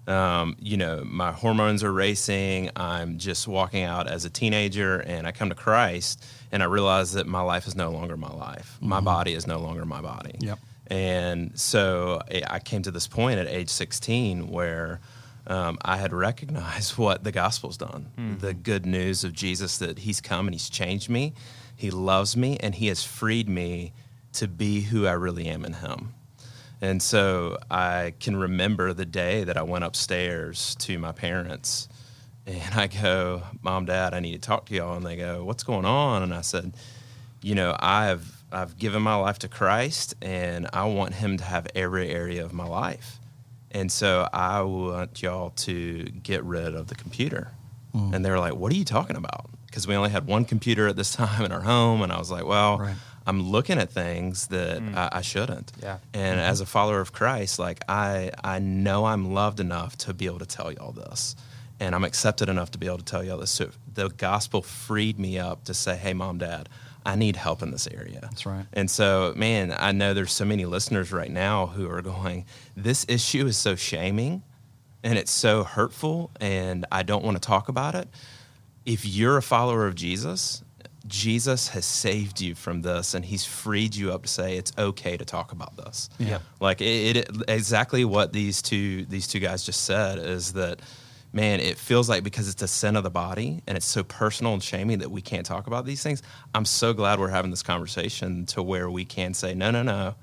um, 0.07 0.55
you 0.59 0.77
know, 0.77 1.03
my 1.05 1.31
hormones 1.31 1.83
are 1.83 1.91
racing. 1.91 2.71
I'm 2.75 3.17
just 3.17 3.47
walking 3.47 3.83
out 3.83 4.07
as 4.07 4.25
a 4.25 4.29
teenager, 4.29 4.99
and 4.99 5.27
I 5.27 5.31
come 5.31 5.49
to 5.49 5.55
Christ, 5.55 6.25
and 6.51 6.63
I 6.63 6.65
realize 6.65 7.13
that 7.13 7.27
my 7.27 7.41
life 7.41 7.67
is 7.67 7.75
no 7.75 7.91
longer 7.91 8.17
my 8.17 8.31
life. 8.31 8.77
My 8.81 9.01
body 9.01 9.33
is 9.33 9.45
no 9.45 9.59
longer 9.59 9.85
my 9.85 10.01
body. 10.01 10.35
Yep. 10.39 10.59
And 10.89 11.57
so 11.59 12.21
I- 12.31 12.43
I 12.55 12.59
came 12.59 12.81
to 12.83 12.91
this 12.91 13.07
point 13.07 13.39
at 13.39 13.47
age 13.47 13.69
16 13.69 14.47
where 14.47 14.99
um, 15.47 15.77
I 15.83 15.97
had 15.97 16.13
recognized 16.13 16.97
what 16.97 17.23
the 17.23 17.31
gospel's 17.31 17.77
done 17.77 18.07
the 18.39 18.53
good 18.53 18.85
news 18.85 19.23
of 19.23 19.33
Jesus 19.33 19.77
that 19.79 19.99
he's 19.99 20.21
come 20.21 20.47
and 20.47 20.53
he's 20.53 20.69
changed 20.69 21.09
me, 21.09 21.33
he 21.75 21.91
loves 21.91 22.35
me, 22.37 22.57
and 22.57 22.75
he 22.75 22.87
has 22.87 23.03
freed 23.03 23.47
me 23.49 23.93
to 24.33 24.47
be 24.47 24.81
who 24.81 25.07
I 25.07 25.13
really 25.13 25.47
am 25.47 25.65
in 25.65 25.73
him. 25.73 26.13
And 26.81 27.01
so 27.01 27.57
I 27.69 28.13
can 28.19 28.35
remember 28.37 28.93
the 28.93 29.05
day 29.05 29.43
that 29.43 29.57
I 29.57 29.63
went 29.63 29.83
upstairs 29.83 30.75
to 30.79 30.97
my 30.99 31.11
parents 31.11 31.89
and 32.45 32.73
I 32.79 32.87
go, 32.87 33.43
Mom, 33.61 33.85
Dad, 33.85 34.13
I 34.13 34.19
need 34.21 34.33
to 34.33 34.39
talk 34.39 34.65
to 34.67 34.75
y'all. 34.75 34.95
And 34.97 35.05
they 35.05 35.15
go, 35.17 35.43
What's 35.43 35.63
going 35.63 35.85
on? 35.85 36.23
And 36.23 36.33
I 36.33 36.41
said, 36.41 36.73
You 37.41 37.53
know, 37.55 37.75
I've 37.79 38.38
I've 38.51 38.77
given 38.77 39.01
my 39.01 39.15
life 39.15 39.39
to 39.39 39.47
Christ 39.47 40.15
and 40.21 40.67
I 40.73 40.85
want 40.85 41.15
him 41.15 41.37
to 41.37 41.43
have 41.43 41.67
every 41.75 42.09
area 42.09 42.43
of 42.43 42.53
my 42.53 42.65
life. 42.65 43.19
And 43.71 43.91
so 43.91 44.27
I 44.33 44.61
want 44.61 45.21
y'all 45.21 45.51
to 45.51 46.03
get 46.05 46.43
rid 46.43 46.73
of 46.73 46.87
the 46.87 46.95
computer. 46.95 47.51
Mm. 47.93 48.15
And 48.15 48.25
they 48.25 48.31
were 48.31 48.39
like, 48.39 48.55
What 48.55 48.71
are 48.71 48.75
you 48.75 48.85
talking 48.85 49.15
about? 49.15 49.49
Because 49.67 49.87
we 49.87 49.95
only 49.95 50.09
had 50.09 50.25
one 50.25 50.45
computer 50.45 50.87
at 50.87 50.95
this 50.95 51.13
time 51.15 51.45
in 51.45 51.51
our 51.51 51.61
home. 51.61 52.01
And 52.01 52.11
I 52.11 52.17
was 52.17 52.31
like, 52.31 52.45
Well, 52.45 52.79
Right. 52.79 52.95
I'm 53.27 53.43
looking 53.43 53.77
at 53.77 53.91
things 53.91 54.47
that 54.47 54.79
mm. 54.79 54.95
I, 54.95 55.09
I 55.11 55.21
shouldn't. 55.21 55.71
Yeah. 55.83 55.99
And 56.15 56.39
mm-hmm. 56.39 56.49
as 56.49 56.61
a 56.61 56.65
follower 56.65 56.99
of 56.99 57.13
Christ, 57.13 57.59
like 57.59 57.83
I 57.87 58.31
I 58.43 58.57
know 58.57 59.05
I'm 59.05 59.33
loved 59.33 59.59
enough 59.59 59.95
to 59.99 60.15
be 60.15 60.25
able 60.25 60.39
to 60.39 60.47
tell 60.47 60.71
y'all 60.71 60.93
this. 60.93 61.35
And 61.79 61.93
I'm 61.93 62.03
accepted 62.03 62.49
enough 62.49 62.71
to 62.71 62.79
be 62.79 62.87
able 62.87 62.97
to 62.97 63.05
tell 63.05 63.23
y'all 63.23 63.37
this. 63.37 63.51
So 63.51 63.69
the 63.93 64.09
gospel 64.09 64.63
freed 64.63 65.19
me 65.19 65.37
up 65.37 65.65
to 65.65 65.75
say, 65.75 65.95
Hey 65.95 66.13
mom, 66.13 66.39
dad, 66.39 66.69
I 67.05 67.15
need 67.15 67.35
help 67.35 67.61
in 67.61 67.71
this 67.71 67.87
area. 67.87 68.19
That's 68.21 68.45
right. 68.45 68.65
And 68.73 68.89
so, 68.89 69.33
man, 69.35 69.73
I 69.77 69.91
know 69.91 70.13
there's 70.13 70.31
so 70.31 70.45
many 70.45 70.65
listeners 70.65 71.11
right 71.11 71.31
now 71.31 71.67
who 71.67 71.89
are 71.89 72.01
going, 72.01 72.45
This 72.75 73.05
issue 73.07 73.45
is 73.47 73.57
so 73.57 73.75
shaming 73.75 74.43
and 75.03 75.17
it's 75.17 75.31
so 75.31 75.63
hurtful 75.63 76.31
and 76.39 76.85
I 76.91 77.03
don't 77.03 77.23
want 77.23 77.41
to 77.41 77.45
talk 77.45 77.69
about 77.69 77.95
it. 77.95 78.09
If 78.85 79.05
you're 79.05 79.37
a 79.37 79.41
follower 79.41 79.87
of 79.87 79.95
Jesus, 79.95 80.63
Jesus 81.07 81.69
has 81.69 81.85
saved 81.85 82.41
you 82.41 82.55
from 82.55 82.81
this 82.81 83.13
and 83.13 83.25
he's 83.25 83.45
freed 83.45 83.95
you 83.95 84.11
up 84.11 84.23
to 84.23 84.27
say 84.27 84.57
it's 84.57 84.71
okay 84.77 85.17
to 85.17 85.25
talk 85.25 85.51
about 85.51 85.75
this. 85.77 86.09
Yeah. 86.19 86.39
Like 86.59 86.81
it, 86.81 87.17
it 87.17 87.29
exactly 87.47 88.05
what 88.05 88.33
these 88.33 88.61
two 88.61 89.05
these 89.05 89.27
two 89.27 89.39
guys 89.39 89.63
just 89.63 89.83
said 89.85 90.19
is 90.19 90.53
that 90.53 90.81
man, 91.31 91.59
it 91.59 91.77
feels 91.77 92.09
like 92.09 92.23
because 92.23 92.49
it's 92.49 92.61
a 92.61 92.67
sin 92.67 92.95
of 92.95 93.03
the 93.03 93.09
body 93.09 93.61
and 93.67 93.77
it's 93.77 93.85
so 93.85 94.03
personal 94.03 94.53
and 94.53 94.63
shaming 94.63 94.99
that 94.99 95.11
we 95.11 95.21
can't 95.21 95.45
talk 95.45 95.67
about 95.67 95.85
these 95.85 96.01
things. 96.01 96.23
I'm 96.55 96.65
so 96.65 96.93
glad 96.93 97.19
we're 97.19 97.29
having 97.29 97.51
this 97.51 97.63
conversation 97.63 98.45
to 98.47 98.63
where 98.63 98.89
we 98.89 99.05
can 99.05 99.33
say, 99.33 99.53
no, 99.53 99.71
no, 99.71 99.83
no. 99.83 100.15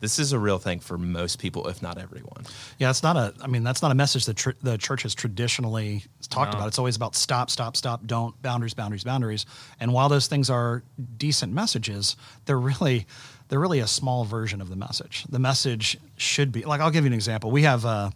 This 0.00 0.18
is 0.18 0.32
a 0.32 0.38
real 0.38 0.58
thing 0.58 0.80
for 0.80 0.98
most 0.98 1.38
people, 1.38 1.68
if 1.68 1.80
not 1.80 1.96
everyone. 1.96 2.44
Yeah, 2.76 2.90
it's 2.90 3.04
not 3.04 3.16
a. 3.16 3.32
I 3.40 3.46
mean, 3.46 3.62
that's 3.62 3.82
not 3.82 3.92
a 3.92 3.94
message 3.94 4.24
that 4.24 4.36
tr- 4.36 4.50
the 4.60 4.76
church 4.76 5.04
has 5.04 5.14
traditionally 5.14 6.02
talked 6.28 6.54
about. 6.54 6.66
It's 6.66 6.78
always 6.80 6.96
about 6.96 7.14
stop, 7.14 7.50
stop, 7.50 7.76
stop, 7.76 8.04
don't, 8.04 8.40
boundaries, 8.42 8.74
boundaries, 8.74 9.04
boundaries. 9.04 9.46
And 9.78 9.92
while 9.92 10.08
those 10.08 10.26
things 10.26 10.50
are 10.50 10.82
decent 11.18 11.52
messages, 11.52 12.16
they're 12.46 12.58
really, 12.58 13.06
they're 13.46 13.60
really 13.60 13.78
a 13.78 13.86
small 13.86 14.24
version 14.24 14.60
of 14.60 14.70
the 14.70 14.76
message. 14.76 15.24
The 15.28 15.38
message 15.38 15.96
should 16.16 16.50
be 16.50 16.64
like. 16.64 16.80
I'll 16.80 16.90
give 16.90 17.04
you 17.04 17.10
an 17.10 17.14
example. 17.14 17.52
We 17.52 17.62
have, 17.62 17.86
uh, 17.86 18.10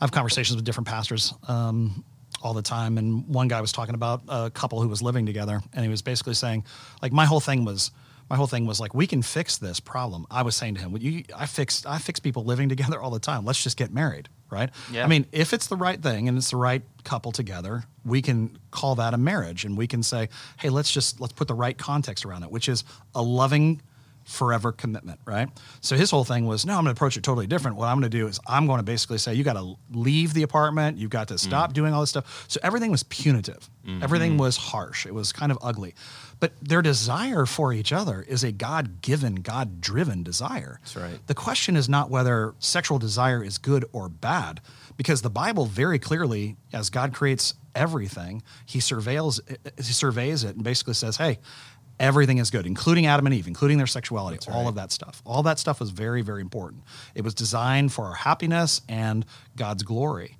I 0.00 0.04
have 0.04 0.12
conversations 0.12 0.56
with 0.56 0.64
different 0.64 0.88
pastors. 0.88 1.34
Um, 1.46 2.04
all 2.42 2.54
the 2.54 2.62
time, 2.62 2.96
and 2.96 3.26
one 3.28 3.48
guy 3.48 3.60
was 3.60 3.70
talking 3.70 3.94
about 3.94 4.22
a 4.28 4.50
couple 4.50 4.80
who 4.80 4.88
was 4.88 5.02
living 5.02 5.26
together, 5.26 5.60
and 5.74 5.84
he 5.84 5.90
was 5.90 6.00
basically 6.00 6.32
saying, 6.32 6.64
like, 7.02 7.12
my 7.12 7.26
whole 7.26 7.40
thing 7.40 7.66
was, 7.66 7.90
my 8.30 8.36
whole 8.36 8.46
thing 8.46 8.64
was 8.64 8.80
like 8.80 8.94
we 8.94 9.06
can 9.06 9.20
fix 9.20 9.58
this 9.58 9.78
problem. 9.80 10.26
I 10.30 10.42
was 10.42 10.56
saying 10.56 10.76
to 10.76 10.80
him, 10.80 10.92
well, 10.92 11.02
you, 11.02 11.24
I 11.36 11.46
fix 11.46 11.84
I 11.84 11.98
fix 11.98 12.20
people 12.20 12.44
living 12.44 12.68
together 12.68 13.00
all 13.00 13.10
the 13.10 13.18
time. 13.18 13.44
Let's 13.44 13.62
just 13.62 13.76
get 13.76 13.92
married, 13.92 14.28
right? 14.50 14.70
Yeah. 14.90 15.04
I 15.04 15.08
mean, 15.08 15.26
if 15.32 15.52
it's 15.52 15.66
the 15.66 15.76
right 15.76 16.00
thing 16.00 16.28
and 16.28 16.38
it's 16.38 16.50
the 16.50 16.56
right 16.56 16.82
couple 17.04 17.32
together, 17.32 17.84
we 18.04 18.22
can 18.22 18.56
call 18.70 18.94
that 18.94 19.12
a 19.12 19.18
marriage, 19.18 19.64
and 19.64 19.76
we 19.76 19.86
can 19.86 20.02
say, 20.02 20.28
hey, 20.58 20.70
let's 20.70 20.90
just 20.90 21.20
let's 21.20 21.34
put 21.34 21.48
the 21.48 21.54
right 21.54 21.76
context 21.76 22.24
around 22.24 22.44
it, 22.44 22.50
which 22.50 22.68
is 22.68 22.84
a 23.14 23.20
loving 23.20 23.82
forever 24.24 24.72
commitment, 24.72 25.20
right? 25.24 25.48
So 25.80 25.96
his 25.96 26.10
whole 26.10 26.24
thing 26.24 26.46
was, 26.46 26.64
no, 26.64 26.74
I'm 26.74 26.84
going 26.84 26.94
to 26.94 26.98
approach 26.98 27.16
it 27.16 27.22
totally 27.22 27.46
different. 27.46 27.76
What 27.76 27.86
I'm 27.86 27.98
going 27.98 28.10
to 28.10 28.18
do 28.18 28.26
is 28.26 28.38
I'm 28.46 28.66
going 28.66 28.78
to 28.78 28.84
basically 28.84 29.18
say, 29.18 29.34
you 29.34 29.44
got 29.44 29.54
to 29.54 29.74
leave 29.90 30.34
the 30.34 30.42
apartment. 30.42 30.98
You've 30.98 31.10
got 31.10 31.28
to 31.28 31.34
mm. 31.34 31.38
stop 31.38 31.72
doing 31.72 31.92
all 31.92 32.00
this 32.00 32.10
stuff. 32.10 32.44
So 32.48 32.60
everything 32.62 32.90
was 32.90 33.02
punitive. 33.04 33.68
Mm-hmm. 33.86 34.02
Everything 34.02 34.36
was 34.36 34.56
harsh. 34.56 35.06
It 35.06 35.14
was 35.14 35.32
kind 35.32 35.50
of 35.50 35.58
ugly. 35.62 35.94
But 36.38 36.52
their 36.62 36.80
desire 36.80 37.44
for 37.44 37.72
each 37.72 37.92
other 37.92 38.22
is 38.22 38.44
a 38.44 38.52
God 38.52 39.02
given, 39.02 39.36
God 39.36 39.80
driven 39.80 40.22
desire. 40.22 40.78
That's 40.80 40.96
right. 40.96 41.26
The 41.26 41.34
question 41.34 41.76
is 41.76 41.88
not 41.88 42.10
whether 42.10 42.54
sexual 42.58 42.98
desire 42.98 43.42
is 43.44 43.58
good 43.58 43.84
or 43.92 44.08
bad, 44.08 44.60
because 44.96 45.22
the 45.22 45.30
Bible 45.30 45.66
very 45.66 45.98
clearly, 45.98 46.56
as 46.72 46.88
God 46.88 47.12
creates 47.12 47.54
everything, 47.74 48.42
He 48.64 48.78
surveils, 48.78 49.40
He 49.76 49.92
surveys 49.92 50.44
it, 50.44 50.56
and 50.56 50.64
basically 50.64 50.94
says, 50.94 51.18
"Hey, 51.18 51.38
everything 52.00 52.38
is 52.38 52.50
good, 52.50 52.66
including 52.66 53.06
Adam 53.06 53.26
and 53.26 53.34
Eve, 53.34 53.46
including 53.46 53.78
their 53.78 53.86
sexuality, 53.86 54.38
all 54.50 54.66
of 54.66 54.74
that 54.74 54.90
stuff. 54.90 55.22
All 55.24 55.44
that 55.44 55.58
stuff 55.60 55.78
was 55.78 55.90
very, 55.90 56.22
very 56.22 56.40
important. 56.40 56.82
It 57.14 57.22
was 57.22 57.34
designed 57.34 57.92
for 57.92 58.06
our 58.06 58.14
happiness 58.14 58.80
and 58.88 59.24
God's 59.54 59.84
glory." 59.84 60.36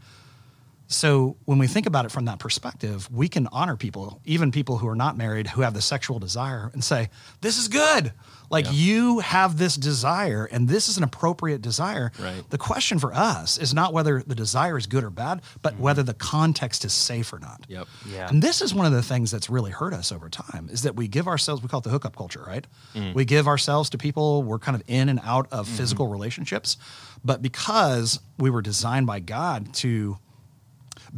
So 0.90 1.36
when 1.44 1.58
we 1.58 1.68
think 1.68 1.86
about 1.86 2.04
it 2.04 2.10
from 2.10 2.24
that 2.24 2.40
perspective, 2.40 3.08
we 3.12 3.28
can 3.28 3.46
honor 3.52 3.76
people, 3.76 4.20
even 4.24 4.50
people 4.50 4.78
who 4.78 4.88
are 4.88 4.96
not 4.96 5.16
married, 5.16 5.46
who 5.46 5.60
have 5.60 5.72
the 5.72 5.80
sexual 5.80 6.18
desire, 6.18 6.68
and 6.72 6.82
say, 6.82 7.10
"This 7.40 7.58
is 7.58 7.68
good. 7.68 8.12
Like 8.50 8.66
you 8.72 9.20
have 9.20 9.56
this 9.56 9.76
desire, 9.76 10.48
and 10.50 10.68
this 10.68 10.88
is 10.88 10.96
an 10.96 11.04
appropriate 11.04 11.62
desire." 11.62 12.10
Right. 12.18 12.42
The 12.50 12.58
question 12.58 12.98
for 12.98 13.14
us 13.14 13.56
is 13.56 13.72
not 13.72 13.92
whether 13.92 14.24
the 14.26 14.34
desire 14.34 14.76
is 14.76 14.88
good 14.88 15.04
or 15.04 15.10
bad, 15.10 15.42
but 15.62 15.74
mm-hmm. 15.74 15.82
whether 15.84 16.02
the 16.02 16.12
context 16.12 16.84
is 16.84 16.92
safe 16.92 17.32
or 17.32 17.38
not. 17.38 17.66
Yep. 17.68 17.86
Yeah. 18.08 18.28
And 18.28 18.42
this 18.42 18.60
is 18.60 18.74
one 18.74 18.84
of 18.84 18.92
the 18.92 19.02
things 19.02 19.30
that's 19.30 19.48
really 19.48 19.70
hurt 19.70 19.94
us 19.94 20.10
over 20.10 20.28
time 20.28 20.68
is 20.72 20.82
that 20.82 20.96
we 20.96 21.06
give 21.06 21.28
ourselves, 21.28 21.62
we 21.62 21.68
call 21.68 21.78
it 21.78 21.84
the 21.84 21.90
hookup 21.90 22.16
culture, 22.16 22.42
right? 22.44 22.66
Mm. 22.96 23.14
We 23.14 23.24
give 23.24 23.46
ourselves 23.46 23.90
to 23.90 23.98
people, 23.98 24.42
we're 24.42 24.58
kind 24.58 24.74
of 24.74 24.82
in 24.88 25.08
and 25.08 25.20
out 25.22 25.46
of 25.52 25.66
mm-hmm. 25.66 25.76
physical 25.76 26.08
relationships. 26.08 26.78
But 27.24 27.42
because 27.42 28.18
we 28.38 28.50
were 28.50 28.62
designed 28.62 29.06
by 29.06 29.20
God 29.20 29.72
to 29.74 30.18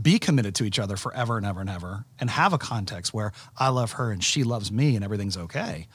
be 0.00 0.18
committed 0.18 0.54
to 0.56 0.64
each 0.64 0.78
other 0.78 0.96
forever 0.96 1.36
and 1.36 1.44
ever 1.44 1.60
and 1.60 1.70
ever 1.70 2.04
and 2.18 2.30
have 2.30 2.52
a 2.52 2.58
context 2.58 3.12
where 3.12 3.32
I 3.58 3.68
love 3.68 3.92
her 3.92 4.10
and 4.10 4.22
she 4.22 4.44
loves 4.44 4.72
me 4.72 4.96
and 4.96 5.04
everything's 5.04 5.36
okay. 5.36 5.86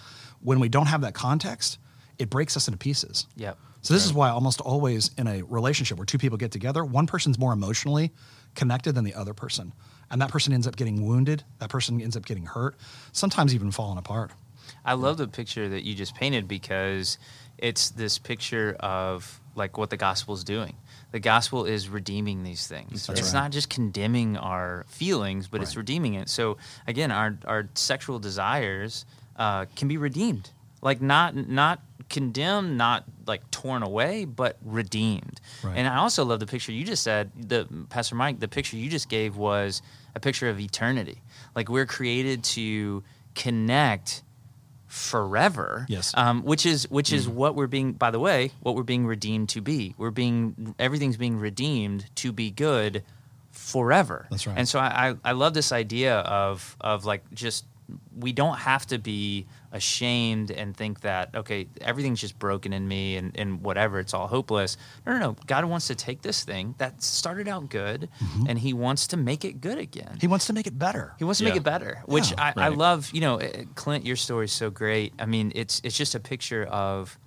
When 0.41 0.59
we 0.59 0.69
don't 0.69 0.85
have 0.87 1.01
that 1.01 1.13
context, 1.13 1.79
it 2.19 2.29
breaks 2.29 2.55
us 2.55 2.67
into 2.67 2.77
pieces. 2.77 3.25
Yep. 3.37 3.57
So 3.81 3.93
this 3.93 4.05
is 4.05 4.13
why 4.13 4.29
almost 4.29 4.59
always 4.59 5.11
in 5.17 5.27
a 5.27 5.43
relationship 5.43 5.97
where 5.97 6.05
two 6.05 6.17
people 6.17 6.37
get 6.37 6.51
together, 6.51 6.83
one 6.83 7.07
person's 7.07 7.39
more 7.39 7.53
emotionally 7.53 8.11
connected 8.55 8.93
than 8.95 9.03
the 9.03 9.13
other 9.13 9.33
person. 9.33 9.73
And 10.09 10.21
that 10.21 10.29
person 10.31 10.53
ends 10.53 10.67
up 10.67 10.75
getting 10.75 11.05
wounded, 11.05 11.43
that 11.59 11.69
person 11.69 12.01
ends 12.01 12.17
up 12.17 12.25
getting 12.25 12.45
hurt, 12.45 12.75
sometimes 13.11 13.53
even 13.55 13.71
falling 13.71 13.97
apart. 13.97 14.31
I 14.83 14.93
love 14.93 15.17
the 15.17 15.27
picture 15.27 15.69
that 15.69 15.83
you 15.83 15.95
just 15.95 16.15
painted 16.15 16.47
because 16.47 17.17
it's 17.57 17.89
this 17.89 18.17
picture 18.17 18.75
of 18.79 19.39
like 19.55 19.77
what 19.77 19.89
the 19.89 19.97
gospel 19.97 20.33
is 20.33 20.43
doing. 20.43 20.75
The 21.11 21.19
gospel 21.19 21.65
is 21.65 21.87
redeeming 21.87 22.43
these 22.43 22.67
things. 22.67 23.07
That's 23.07 23.19
it's 23.19 23.33
right. 23.33 23.41
not 23.43 23.51
just 23.51 23.69
condemning 23.69 24.37
our 24.37 24.85
feelings, 24.89 25.47
but 25.47 25.61
it's 25.61 25.77
redeeming 25.77 26.15
it. 26.15 26.29
So 26.29 26.57
again, 26.85 27.11
our 27.11 27.37
our 27.45 27.69
sexual 27.75 28.19
desires 28.19 29.05
uh, 29.37 29.65
can 29.75 29.87
be 29.87 29.97
redeemed, 29.97 30.51
like 30.81 31.01
not 31.01 31.35
not 31.35 31.81
condemned, 32.09 32.77
not 32.77 33.05
like 33.25 33.49
torn 33.51 33.83
away, 33.83 34.25
but 34.25 34.57
redeemed. 34.63 35.39
Right. 35.63 35.77
And 35.77 35.87
I 35.87 35.97
also 35.97 36.25
love 36.25 36.39
the 36.39 36.45
picture 36.45 36.71
you 36.71 36.83
just 36.83 37.03
said. 37.03 37.31
The 37.35 37.67
Pastor 37.89 38.15
Mike, 38.15 38.39
the 38.39 38.47
picture 38.47 38.77
you 38.77 38.89
just 38.89 39.09
gave 39.09 39.37
was 39.37 39.81
a 40.15 40.19
picture 40.19 40.49
of 40.49 40.59
eternity. 40.59 41.21
Like 41.55 41.69
we're 41.69 41.85
created 41.85 42.43
to 42.45 43.03
connect 43.35 44.23
forever. 44.87 45.85
Yes. 45.89 46.13
Um, 46.15 46.43
which 46.43 46.65
is 46.65 46.89
which 46.89 47.11
is 47.13 47.27
what 47.27 47.55
we're 47.55 47.67
being. 47.67 47.93
By 47.93 48.11
the 48.11 48.19
way, 48.19 48.51
what 48.61 48.75
we're 48.75 48.83
being 48.83 49.05
redeemed 49.05 49.49
to 49.49 49.61
be. 49.61 49.93
We're 49.97 50.11
being 50.11 50.75
everything's 50.79 51.17
being 51.17 51.37
redeemed 51.37 52.13
to 52.15 52.31
be 52.31 52.49
good 52.49 53.03
forever. 53.51 54.27
That's 54.29 54.47
right. 54.47 54.57
And 54.57 54.67
so 54.67 54.79
I, 54.79 55.09
I, 55.09 55.15
I 55.25 55.31
love 55.33 55.53
this 55.53 55.71
idea 55.71 56.17
of 56.19 56.75
of 56.81 57.05
like 57.05 57.29
just 57.33 57.65
we 58.17 58.33
don't 58.33 58.57
have 58.57 58.85
to 58.85 58.97
be 58.97 59.45
ashamed 59.71 60.51
and 60.51 60.75
think 60.75 61.01
that 61.01 61.33
okay 61.35 61.67
everything's 61.81 62.19
just 62.19 62.37
broken 62.39 62.73
in 62.73 62.87
me 62.87 63.15
and, 63.15 63.31
and 63.37 63.61
whatever 63.61 63.99
it's 63.99 64.13
all 64.13 64.27
hopeless 64.27 64.75
no 65.05 65.13
no 65.13 65.19
no 65.19 65.35
god 65.45 65.63
wants 65.65 65.87
to 65.87 65.95
take 65.95 66.21
this 66.21 66.43
thing 66.43 66.75
that 66.79 67.01
started 67.01 67.47
out 67.47 67.69
good 67.69 68.09
and 68.47 68.59
he 68.59 68.73
wants 68.73 69.07
to 69.07 69.17
make 69.17 69.45
it 69.45 69.61
good 69.61 69.77
again 69.77 70.05
Mm-hmm. 70.07 70.19
He 70.19 70.27
wants 70.27 70.47
to 70.47 70.53
make 70.53 70.67
it 70.67 70.77
better. 70.77 71.13
he 71.17 71.23
wants 71.23 71.39
to 71.39 71.45
make 71.45 71.55
it 71.55 71.63
better, 71.63 72.01
which 72.05 72.31
Yeah. 72.31 72.53
I, 72.57 72.65
I 72.65 72.67
love. 72.69 73.09
You 73.13 73.21
know, 73.21 73.39
uh, 73.39 73.47
Clint, 73.75 74.05
your 74.05 74.15
story 74.15 74.45
is 74.45 74.51
so 74.51 74.69
great. 74.69 75.13
I 75.19 75.25
mean, 75.25 75.51
it's 75.55 75.81
it's 75.83 75.97
just 75.97 76.13
a 76.15 76.19
picture 76.19 76.65
of, 76.65 77.17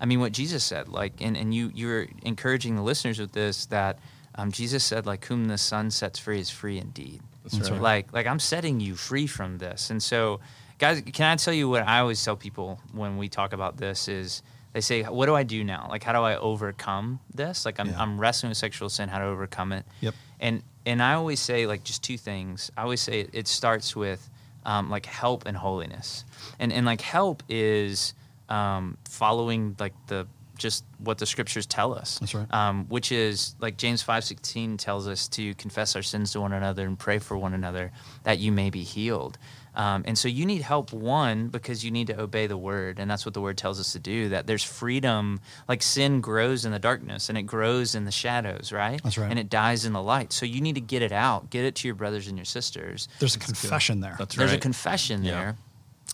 I 0.00 0.06
mean, 0.06 0.20
what 0.20 0.32
Jesus 0.32 0.62
said. 0.64 0.88
Like, 0.88 1.14
and, 1.20 1.36
and 1.36 1.54
you 1.54 1.70
you're 1.74 2.06
encouraging 2.22 2.76
the 2.76 2.82
listeners 2.82 3.18
with 3.18 3.32
this 3.32 3.66
that 3.66 3.98
um, 4.36 4.52
Jesus 4.52 4.84
said, 4.84 5.06
like, 5.06 5.24
whom 5.24 5.46
the 5.48 5.58
Son 5.58 5.90
sets 5.90 6.18
free 6.18 6.40
is 6.40 6.50
free 6.50 6.78
indeed. 6.78 7.20
That's 7.44 7.70
right. 7.70 7.80
Like, 7.80 8.12
like 8.12 8.26
I'm 8.26 8.38
setting 8.38 8.80
you 8.80 8.94
free 8.96 9.26
from 9.26 9.58
this. 9.58 9.90
And 9.90 10.02
so, 10.02 10.40
guys, 10.78 11.00
can 11.12 11.26
I 11.32 11.36
tell 11.36 11.54
you 11.54 11.68
what 11.68 11.86
I 11.86 12.00
always 12.00 12.22
tell 12.24 12.36
people 12.36 12.80
when 12.92 13.16
we 13.18 13.28
talk 13.28 13.52
about 13.52 13.76
this 13.76 14.08
is. 14.08 14.42
They 14.72 14.80
say, 14.80 15.02
"What 15.02 15.26
do 15.26 15.34
I 15.34 15.42
do 15.42 15.64
now? 15.64 15.88
Like, 15.90 16.04
how 16.04 16.12
do 16.12 16.20
I 16.20 16.36
overcome 16.36 17.18
this? 17.34 17.64
Like, 17.64 17.80
I'm, 17.80 17.88
Yeah. 17.88 18.00
I'm 18.00 18.20
wrestling 18.20 18.50
with 18.50 18.56
sexual 18.58 18.88
sin. 18.88 19.08
How 19.08 19.18
to 19.18 19.24
overcome 19.24 19.72
it?" 19.72 19.84
Yep. 20.00 20.14
and 20.38 20.62
and 20.86 21.02
I 21.02 21.14
always 21.14 21.40
say 21.40 21.66
like 21.66 21.82
just 21.82 22.04
two 22.04 22.16
things. 22.16 22.70
I 22.76 22.82
always 22.82 23.00
say 23.00 23.22
it, 23.22 23.30
it 23.32 23.48
starts 23.48 23.96
with 23.96 24.30
um, 24.64 24.88
like 24.88 25.06
help 25.06 25.44
and 25.46 25.56
holiness, 25.56 26.24
and 26.60 26.72
and 26.72 26.86
like 26.86 27.00
help 27.00 27.42
is 27.48 28.14
um, 28.48 28.96
following 29.08 29.74
like 29.80 29.94
the 30.06 30.28
just 30.60 30.84
what 30.98 31.18
the 31.18 31.26
scriptures 31.26 31.66
tell 31.66 31.92
us. 31.92 32.18
That's 32.20 32.34
right. 32.34 32.46
Um, 32.54 32.86
which 32.88 33.10
is 33.10 33.56
like 33.58 33.76
James 33.76 34.02
five 34.02 34.22
sixteen 34.22 34.76
tells 34.76 35.08
us 35.08 35.26
to 35.28 35.54
confess 35.54 35.96
our 35.96 36.02
sins 36.02 36.30
to 36.32 36.40
one 36.40 36.52
another 36.52 36.86
and 36.86 36.96
pray 36.96 37.18
for 37.18 37.36
one 37.36 37.54
another 37.54 37.90
that 38.22 38.38
you 38.38 38.52
may 38.52 38.70
be 38.70 38.82
healed. 38.84 39.36
Um, 39.72 40.02
and 40.06 40.18
so 40.18 40.26
you 40.26 40.46
need 40.46 40.62
help 40.62 40.92
one 40.92 41.46
because 41.48 41.84
you 41.84 41.92
need 41.92 42.08
to 42.08 42.20
obey 42.20 42.48
the 42.48 42.56
word, 42.56 42.98
and 42.98 43.08
that's 43.10 43.24
what 43.24 43.34
the 43.34 43.40
word 43.40 43.56
tells 43.56 43.78
us 43.80 43.92
to 43.92 43.98
do. 44.00 44.28
That 44.28 44.46
there's 44.48 44.64
freedom, 44.64 45.40
like 45.68 45.80
sin 45.82 46.20
grows 46.20 46.64
in 46.64 46.72
the 46.72 46.78
darkness 46.80 47.28
and 47.28 47.38
it 47.38 47.42
grows 47.44 47.94
in 47.94 48.04
the 48.04 48.10
shadows, 48.10 48.72
right? 48.72 49.00
That's 49.02 49.16
right. 49.16 49.30
And 49.30 49.38
it 49.38 49.48
dies 49.48 49.84
in 49.84 49.92
the 49.92 50.02
light. 50.02 50.32
So 50.32 50.44
you 50.44 50.60
need 50.60 50.74
to 50.74 50.80
get 50.80 51.02
it 51.02 51.12
out, 51.12 51.50
get 51.50 51.64
it 51.64 51.76
to 51.76 51.88
your 51.88 51.94
brothers 51.94 52.26
and 52.28 52.36
your 52.36 52.44
sisters. 52.44 53.08
There's 53.20 53.36
a 53.36 53.38
confession 53.38 54.00
there. 54.00 54.16
That's 54.18 54.34
There's 54.34 54.52
a 54.52 54.58
confession 54.58 55.24
Yeah. 55.24 55.30
there. 55.30 55.56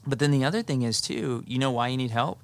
But 0.07 0.19
then 0.21 0.31
the 0.31 0.45
other 0.45 0.63
thing 0.63 0.83
is 0.83 1.01
too, 1.01 1.43
you 1.47 1.59
know 1.59 1.73
why 1.73 1.89
you 1.89 1.97
need 1.97 2.11
help 2.13 2.39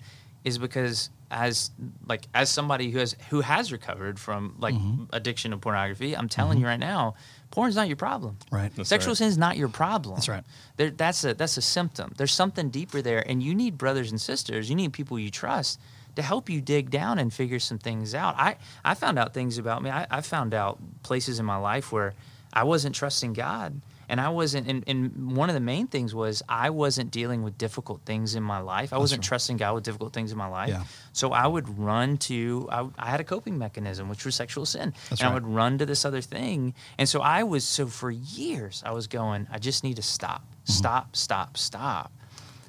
is 0.44 0.58
because 0.58 1.11
as 1.30 1.70
like 2.06 2.26
as 2.34 2.50
somebody 2.50 2.90
who 2.90 2.99
has 2.99 3.16
who 3.30 3.40
has 3.40 3.72
recovered 3.72 4.18
from 4.18 4.54
like 4.58 4.75
Mm-hmm. 4.75 5.04
addiction 5.12 5.50
to 5.52 5.56
pornography, 5.56 6.14
I'm 6.16 6.28
telling 6.28 6.58
you 6.58 6.66
right 6.66 6.80
now, 6.80 7.14
porn's 7.50 7.75
not 7.76 7.87
your 7.88 7.96
problem. 7.96 8.37
Right. 8.50 8.70
That's 8.76 8.88
Sexual 8.88 9.12
right. 9.12 9.16
sin 9.18 9.28
is 9.28 9.38
not 9.38 9.56
your 9.56 9.68
problem. 9.68 10.16
That's 10.16 10.28
right. 10.28 10.44
There, 10.76 10.90
that's 10.90 11.25
a 11.25 11.32
that's 11.34 11.56
a 11.56 11.62
symptom. 11.62 12.12
There's 12.16 12.32
something 12.32 12.68
deeper 12.70 13.00
there, 13.00 13.26
and 13.28 13.42
you 13.42 13.54
need 13.54 13.78
brothers 13.78 14.11
and 14.11 14.20
sisters. 14.20 14.68
You 14.68 14.76
need 14.76 14.92
people 14.92 15.18
you 15.18 15.30
trust 15.30 15.80
to 16.16 16.20
help 16.22 16.50
you 16.50 16.61
dig 16.61 16.90
down 16.90 17.18
and 17.18 17.32
figure 17.32 17.58
some 17.58 17.78
things 17.78 18.14
out. 18.14 18.34
I 18.37 18.56
I 18.84 18.92
found 18.94 19.18
out 19.18 19.32
things 19.32 19.56
about 19.56 19.82
me. 19.82 19.88
I, 19.90 20.06
I 20.11 20.20
found 20.20 20.52
out 20.52 20.78
places 21.02 21.38
in 21.38 21.46
my 21.46 21.56
life 21.56 21.90
where 21.92 22.12
I 22.52 22.64
wasn't 22.64 22.94
trusting 22.94 23.32
God, 23.32 23.80
and 24.09 24.21
I 24.21 24.28
wasn't. 24.28 24.68
And, 24.68 24.85
and 24.87 25.37
one 25.37 25.49
of 25.49 25.54
the 25.54 25.61
main 25.61 25.87
things 25.87 26.14
was 26.14 26.42
I 26.49 26.71
wasn't 26.71 27.11
dealing 27.11 27.42
with 27.42 27.56
difficult 27.59 28.00
things 28.04 28.35
in 28.35 28.42
my 28.42 28.59
life. 28.61 28.92
I 28.92 28.99
wasn't 28.99 29.21
right. 29.23 29.28
trusting 29.28 29.56
God 29.56 29.75
with 29.75 29.85
difficult 29.85 30.12
things 30.12 30.32
in 30.32 30.38
my 30.38 30.49
life. 30.49 30.68
Yeah. 30.71 30.85
So 31.12 31.32
I 31.32 31.47
would 31.47 31.78
run 31.78 32.18
to. 32.18 32.68
I, 32.71 32.88
I 32.99 33.11
had 33.11 33.21
a 33.21 33.25
coping 33.25 33.59
mechanism, 33.59 34.09
which 34.09 34.25
was 34.25 34.35
sexual 34.35 34.66
sin, 34.66 34.92
That's 35.11 35.21
and 35.23 35.30
I 35.30 35.35
would 35.35 35.47
run 35.47 35.78
to 35.78 35.87
this 35.87 36.04
other 36.04 36.21
thing. 36.21 36.75
And 36.99 37.09
so 37.09 37.21
I 37.21 37.42
was 37.42 37.64
so 37.64 37.87
for 37.87 38.11
years 38.11 38.82
I 38.85 38.92
was 38.92 39.06
going, 39.06 39.47
I 39.50 39.59
just 39.59 39.85
need 39.85 39.97
to 39.97 40.02
stop, 40.02 40.42
Mm-hmm. 40.42 40.73
stop, 40.73 41.16
stop, 41.16 41.56
stop. 41.56 42.12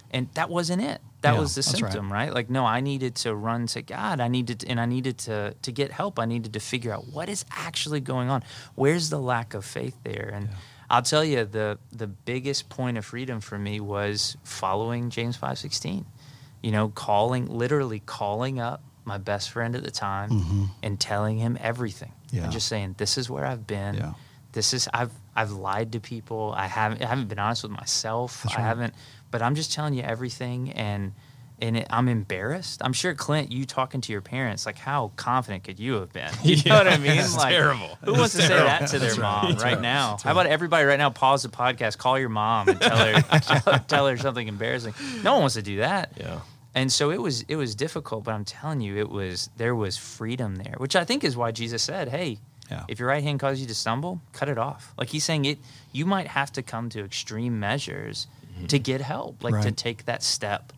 And 0.10 0.28
that 0.34 0.50
wasn't 0.50 0.82
it. 0.82 1.02
That 1.22 1.34
Yeah, 1.36 1.40
was 1.40 1.56
the 1.56 1.62
that's 1.62 1.82
right. 1.82 1.92
symptom, 1.92 2.12
right. 2.12 2.34
Like 2.34 2.50
no, 2.50 2.66
I 2.66 2.82
needed 2.82 3.16
to 3.24 3.34
run 3.34 3.66
to 3.68 3.82
God. 3.82 4.20
I 4.20 4.28
needed 4.28 4.60
to, 4.62 4.68
and 4.68 4.80
I 4.80 4.86
needed 4.86 5.18
to 5.20 5.56
to 5.62 5.72
get 5.72 5.92
help. 5.92 6.20
I 6.20 6.26
needed 6.26 6.54
to 6.54 6.60
figure 6.60 6.92
out 6.94 7.08
what 7.08 7.30
is 7.30 7.46
actually 7.52 8.00
going 8.02 8.30
on. 8.30 8.44
Where's 8.76 9.10
the 9.10 9.20
lack 9.20 9.54
of 9.54 9.64
faith 9.66 9.96
there? 10.04 10.30
And 10.34 10.50
I'll 10.90 11.02
tell 11.02 11.24
you 11.24 11.46
the 11.46 11.78
the 11.92 12.08
biggest 12.08 12.70
point 12.70 12.98
of 12.98 13.06
freedom 13.06 13.40
for 13.42 13.58
me 13.58 13.80
was 13.80 14.38
following 14.44 15.10
James 15.10 15.38
5:16. 15.38 16.06
You 16.62 16.72
know, 16.72 16.90
calling 16.90 17.48
literally 17.48 18.00
calling 18.06 18.60
up 18.60 18.82
my 19.06 19.18
best 19.18 19.50
friend 19.52 19.76
at 19.76 19.84
the 19.84 19.92
time 19.92 20.70
and 20.82 21.00
telling 21.00 21.38
him 21.38 21.58
everything. 21.60 22.14
Mm-hmm. 22.28 22.36
Yeah. 22.38 22.44
And 22.44 22.52
just 22.54 22.68
saying 22.68 22.96
this 22.98 23.18
is 23.18 23.30
where 23.30 23.46
I've 23.46 23.68
been 23.68 23.96
Yeah. 23.96 24.14
this 24.54 24.74
is 24.74 24.88
I've 24.94 25.12
I've 25.36 25.52
lied 25.52 25.92
to 25.94 26.00
people. 26.00 26.54
I 26.56 26.68
haven't 26.68 27.02
I 27.04 27.08
haven't 27.08 27.28
been 27.28 27.40
honest 27.40 27.64
with 27.64 27.72
myself. 27.72 28.46
I 28.56 28.62
haven't, 28.62 28.94
but 29.32 29.42
I'm 29.42 29.56
just 29.56 29.74
telling 29.74 29.94
you 29.94 30.04
everything, 30.04 30.72
and 30.72 31.14
and 31.64 31.78
it, 31.78 31.88
I'm 31.90 32.10
embarrassed. 32.10 32.82
I'm 32.84 32.92
sure 32.92 33.16
Clint, 33.16 33.52
you 33.52 33.64
talking 33.66 34.02
to 34.02 34.12
your 34.12 34.22
parents, 34.22 34.66
like 34.66 34.78
how 34.78 35.14
confident 35.16 35.64
could 35.64 35.80
you 35.80 35.94
have 35.94 36.12
been? 36.12 36.30
You 36.44 36.58
know 36.70 36.76
what 36.78 36.88
I 36.90 36.98
mean? 36.98 37.12
it's 37.18 37.38
like, 37.38 37.54
terrible. 37.54 37.98
Who 38.04 38.14
wants 38.14 38.36
to 38.36 38.42
say 38.42 38.50
that 38.50 38.88
to 38.90 39.00
their 39.00 39.10
That's 39.10 39.18
mom 39.20 39.54
right, 39.54 39.62
right. 39.64 39.82
now? 39.82 40.18
How 40.22 40.34
about 40.34 40.46
everybody 40.48 40.86
right 40.86 41.00
now? 41.00 41.10
Pause 41.10 41.44
the 41.44 41.50
podcast, 41.50 41.98
call 41.98 42.20
your 42.20 42.30
mom, 42.30 42.68
and 42.68 42.82
tell 42.82 42.98
her 42.98 43.22
tell, 43.40 43.80
tell 43.88 44.08
her 44.08 44.18
something 44.18 44.48
embarrassing. 44.48 44.94
No 45.24 45.34
one 45.34 45.42
wants 45.44 45.56
to 45.56 45.62
do 45.62 45.78
that. 45.78 46.12
Yeah. 46.20 46.42
And 46.76 46.92
so 46.92 47.12
it 47.12 47.22
was 47.22 47.44
it 47.44 47.56
was 47.56 47.76
difficult, 47.76 48.26
but 48.26 48.34
I'm 48.34 48.46
telling 48.46 48.82
you, 48.82 48.98
it 48.98 49.10
was 49.10 49.50
there 49.58 49.74
was 49.76 49.96
freedom 49.98 50.58
there, 50.58 50.76
which 50.78 50.96
I 50.96 51.06
think 51.06 51.24
is 51.24 51.38
why 51.38 51.52
Jesus 51.52 51.82
said, 51.82 52.10
"Hey, 52.10 52.40
Yeah. 52.70 52.84
if 52.88 53.00
your 53.00 53.08
right 53.08 53.24
hand 53.24 53.40
causes 53.40 53.62
you 53.62 53.68
to 53.68 53.76
stumble, 53.76 54.22
cut 54.34 54.50
it 54.50 54.58
off." 54.58 54.94
Like 54.98 55.10
he's 55.10 55.24
saying, 55.24 55.46
it 55.46 55.60
you 55.94 56.06
might 56.06 56.28
have 56.28 56.52
to 56.54 56.62
come 56.62 56.90
to 56.90 57.06
extreme 57.06 57.60
measures 57.60 58.28
to 58.68 58.78
get 58.80 59.02
help, 59.02 59.44
like 59.44 59.64
to 59.64 59.72
take 59.72 60.06
that 60.06 60.22
step 60.24 60.74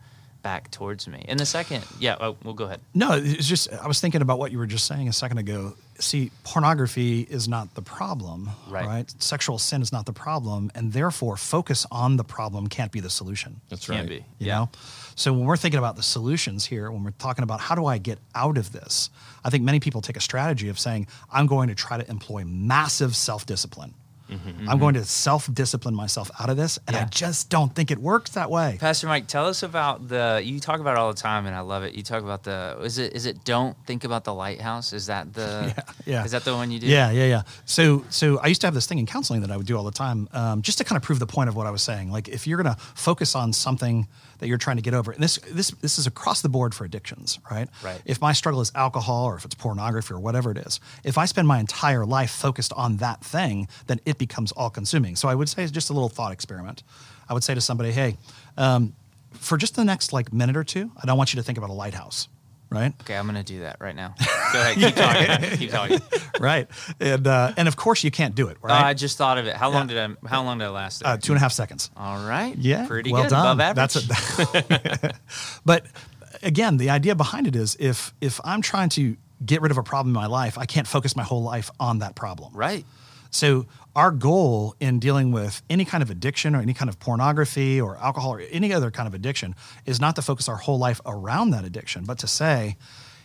back 0.45 0.69
towards 0.69 1.07
me. 1.07 1.25
And 1.27 1.39
the 1.39 1.45
second, 1.45 1.83
yeah, 1.97 2.17
oh, 2.19 2.37
we'll 2.43 2.53
go 2.53 2.65
ahead. 2.65 2.79
No, 2.93 3.13
it's 3.13 3.47
just 3.47 3.73
I 3.73 3.87
was 3.87 3.99
thinking 3.99 4.21
about 4.21 4.37
what 4.37 4.51
you 4.51 4.59
were 4.59 4.67
just 4.67 4.85
saying 4.85 5.07
a 5.09 5.13
second 5.13 5.39
ago. 5.39 5.73
See, 5.97 6.29
pornography 6.43 7.21
is 7.21 7.47
not 7.47 7.73
the 7.73 7.81
problem, 7.81 8.51
Right. 8.69 8.85
right? 8.85 9.15
Sexual 9.17 9.57
sin 9.57 9.81
is 9.81 9.91
not 9.91 10.05
the 10.05 10.13
problem, 10.13 10.69
and 10.75 10.93
therefore 10.93 11.35
focus 11.35 11.87
on 11.89 12.17
the 12.17 12.23
problem 12.23 12.67
can't 12.67 12.91
be 12.91 12.99
the 12.99 13.09
solution. 13.09 13.59
That's 13.69 13.89
right. 13.89 13.95
Can't 13.95 14.09
right. 14.09 14.19
be. 14.19 14.25
You 14.43 14.47
yeah. 14.49 14.55
know? 14.59 14.69
So 15.15 15.33
when 15.33 15.45
we're 15.45 15.57
thinking 15.57 15.79
about 15.79 15.95
the 15.95 16.03
solutions 16.03 16.63
here, 16.63 16.91
when 16.91 17.03
we're 17.03 17.11
talking 17.17 17.41
about 17.41 17.59
how 17.59 17.73
do 17.73 17.87
I 17.87 17.97
get 17.97 18.19
out 18.35 18.59
of 18.59 18.71
this, 18.71 19.09
I 19.43 19.49
think 19.49 19.63
many 19.63 19.79
people 19.79 20.01
take 20.01 20.17
a 20.17 20.21
strategy 20.21 20.69
of 20.69 20.77
saying, 20.77 21.07
I'm 21.31 21.47
going 21.47 21.69
to 21.69 21.75
try 21.75 21.97
to 21.97 22.07
employ 22.07 22.43
massive 22.45 23.15
self-discipline. 23.15 23.95
I'm 24.29 24.79
going 24.79 24.95
to 24.95 25.05
self-discipline 25.05 25.95
myself 25.95 26.31
out 26.39 26.49
of 26.49 26.57
this, 26.57 26.79
and 26.87 26.95
I 26.95 27.05
just 27.05 27.49
don't 27.49 27.73
think 27.73 27.91
it 27.91 27.97
works 27.99 28.31
that 28.31 28.49
way. 28.49 28.77
Pastor 28.79 29.07
Mike, 29.07 29.27
tell 29.27 29.45
us 29.45 29.63
about 29.63 30.07
the. 30.07 30.41
You 30.43 30.59
talk 30.59 30.79
about 30.79 30.95
it 30.95 30.99
all 30.99 31.13
the 31.13 31.19
time, 31.19 31.45
and 31.45 31.55
I 31.55 31.59
love 31.59 31.83
it. 31.83 31.93
You 31.93 32.03
talk 32.03 32.23
about 32.23 32.43
the. 32.43 32.77
Is 32.81 32.97
it? 32.97 33.13
Is 33.13 33.25
it? 33.25 33.43
Don't 33.43 33.77
think 33.85 34.03
about 34.03 34.23
the 34.23 34.33
lighthouse. 34.33 34.93
Is 34.93 35.07
that 35.07 35.33
the? 35.33 35.45
Yeah, 35.75 35.83
yeah. 36.05 36.23
Is 36.25 36.31
that 36.31 36.43
the 36.43 36.53
one 36.53 36.69
you 36.71 36.79
do? 36.79 36.87
Yeah, 36.87 37.11
yeah, 37.11 37.25
yeah. 37.25 37.41
So, 37.65 38.05
so 38.09 38.39
I 38.39 38.47
used 38.47 38.61
to 38.61 38.67
have 38.67 38.73
this 38.73 38.85
thing 38.85 38.99
in 38.99 39.05
counseling 39.05 39.41
that 39.41 39.51
I 39.51 39.57
would 39.57 39.65
do 39.65 39.75
all 39.77 39.83
the 39.83 39.91
time, 39.91 40.29
um, 40.33 40.61
just 40.61 40.77
to 40.77 40.83
kind 40.83 40.97
of 40.97 41.03
prove 41.03 41.19
the 41.19 41.25
point 41.27 41.49
of 41.49 41.55
what 41.55 41.65
I 41.65 41.71
was 41.71 41.81
saying. 41.81 42.11
Like, 42.11 42.27
if 42.27 42.45
you're 42.45 42.61
going 42.61 42.75
to 42.75 42.79
focus 42.81 43.35
on 43.35 43.51
something 43.53 44.07
that 44.45 44.49
you're 44.49 44.59
trying 44.59 44.75
to 44.75 44.83
get 44.83 44.93
over, 44.93 45.11
and 45.11 45.23
this, 45.23 45.37
this, 45.51 45.71
this 45.71 45.97
is 45.97 46.05
across 46.05 46.43
the 46.43 46.49
board 46.49 46.75
for 46.75 46.85
addictions, 46.85 47.39
right? 47.49 47.67
Right. 47.83 47.99
If 48.05 48.21
my 48.21 48.31
struggle 48.31 48.61
is 48.61 48.71
alcohol, 48.75 49.25
or 49.25 49.35
if 49.35 49.43
it's 49.43 49.55
pornography, 49.55 50.13
or 50.13 50.19
whatever 50.19 50.51
it 50.51 50.57
is, 50.59 50.79
if 51.03 51.17
I 51.17 51.25
spend 51.25 51.47
my 51.47 51.59
entire 51.59 52.05
life 52.05 52.29
focused 52.29 52.71
on 52.73 52.97
that 52.97 53.23
thing, 53.23 53.67
then 53.87 53.99
it 54.05 54.19
becomes 54.19 54.51
all-consuming. 54.51 55.15
So, 55.15 55.27
I 55.27 55.33
would 55.33 55.49
say 55.49 55.63
it's 55.63 55.71
just 55.71 55.89
a 55.89 55.93
little 55.93 56.09
thought 56.09 56.31
experiment. 56.31 56.83
I 57.27 57.33
would 57.33 57.43
say 57.43 57.55
to 57.55 57.61
somebody, 57.61 57.91
"Hey, 57.91 58.17
um, 58.55 58.93
for 59.31 59.57
just 59.57 59.75
the 59.75 59.83
next 59.83 60.13
like 60.13 60.31
minute 60.31 60.55
or 60.55 60.63
two, 60.63 60.91
I 61.01 61.07
don't 61.07 61.17
want 61.17 61.33
you 61.33 61.39
to 61.39 61.43
think 61.43 61.57
about 61.57 61.71
a 61.71 61.73
lighthouse." 61.73 62.27
Right? 62.75 62.93
Okay, 63.01 63.15
I'm 63.17 63.25
gonna 63.25 63.43
do 63.43 63.61
that 63.61 63.77
right 63.79 63.95
now. 63.95 64.13
Go 64.53 64.61
ahead, 64.61 64.75
keep 64.77 64.95
talking. 64.95 65.57
keep 65.57 65.71
talking. 65.71 65.99
right, 66.39 66.67
and 66.99 67.25
uh, 67.27 67.53
and 67.57 67.67
of 67.67 67.75
course 67.75 68.03
you 68.03 68.11
can't 68.11 68.35
do 68.35 68.47
it, 68.47 68.57
Uh, 68.63 68.67
right? 68.67 68.83
I 68.85 68.93
just 68.93 69.17
thought 69.17 69.37
of 69.37 69.47
it. 69.47 69.55
How 69.55 69.69
long 69.69 69.87
did 69.87 69.97
I? 69.97 70.27
How 70.27 70.43
long 70.43 70.57
did 70.59 70.65
I 70.65 70.69
last? 70.69 71.03
Uh, 71.05 71.17
two 71.17 71.31
and 71.31 71.37
a 71.37 71.41
half 71.41 71.51
seconds. 71.53 71.89
All 71.97 72.25
right. 72.27 72.55
Yeah, 72.57 72.85
Pretty 72.87 73.11
well 73.11 73.23
good. 73.23 73.29
done. 73.31 73.45
Above 73.59 73.77
average. 73.77 74.07
That's 74.07 74.55
it. 74.55 75.15
but 75.65 75.85
again, 76.43 76.77
the 76.77 76.89
idea 76.89 77.15
behind 77.15 77.47
it 77.47 77.55
is 77.55 77.75
if 77.79 78.13
if 78.21 78.39
I'm 78.43 78.61
trying 78.61 78.89
to 78.89 79.17
get 79.45 79.61
rid 79.61 79.71
of 79.71 79.77
a 79.77 79.83
problem 79.83 80.15
in 80.15 80.21
my 80.21 80.27
life, 80.27 80.57
I 80.57 80.65
can't 80.65 80.87
focus 80.87 81.15
my 81.15 81.23
whole 81.23 81.43
life 81.43 81.69
on 81.79 81.99
that 81.99 82.15
problem. 82.15 82.53
right. 82.55 82.85
So 83.31 83.65
our 83.95 84.11
goal 84.11 84.75
in 84.79 84.99
dealing 84.99 85.31
with 85.31 85.61
any 85.69 85.85
kind 85.85 86.03
of 86.03 86.09
addiction 86.09 86.55
or 86.55 86.61
any 86.61 86.73
kind 86.73 86.89
of 86.89 86.99
pornography 86.99 87.79
or 87.79 87.97
alcohol 87.97 88.33
or 88.33 88.41
any 88.51 88.73
other 88.73 88.91
kind 88.91 89.07
of 89.07 89.13
addiction 89.13 89.55
is 89.85 90.01
not 90.01 90.15
to 90.17 90.21
focus 90.21 90.49
our 90.49 90.57
whole 90.57 90.77
life 90.77 90.99
around 91.05 91.51
that 91.51 91.63
addiction, 91.63 92.03
but 92.03 92.17
to 92.19 92.27
say, 92.27 92.75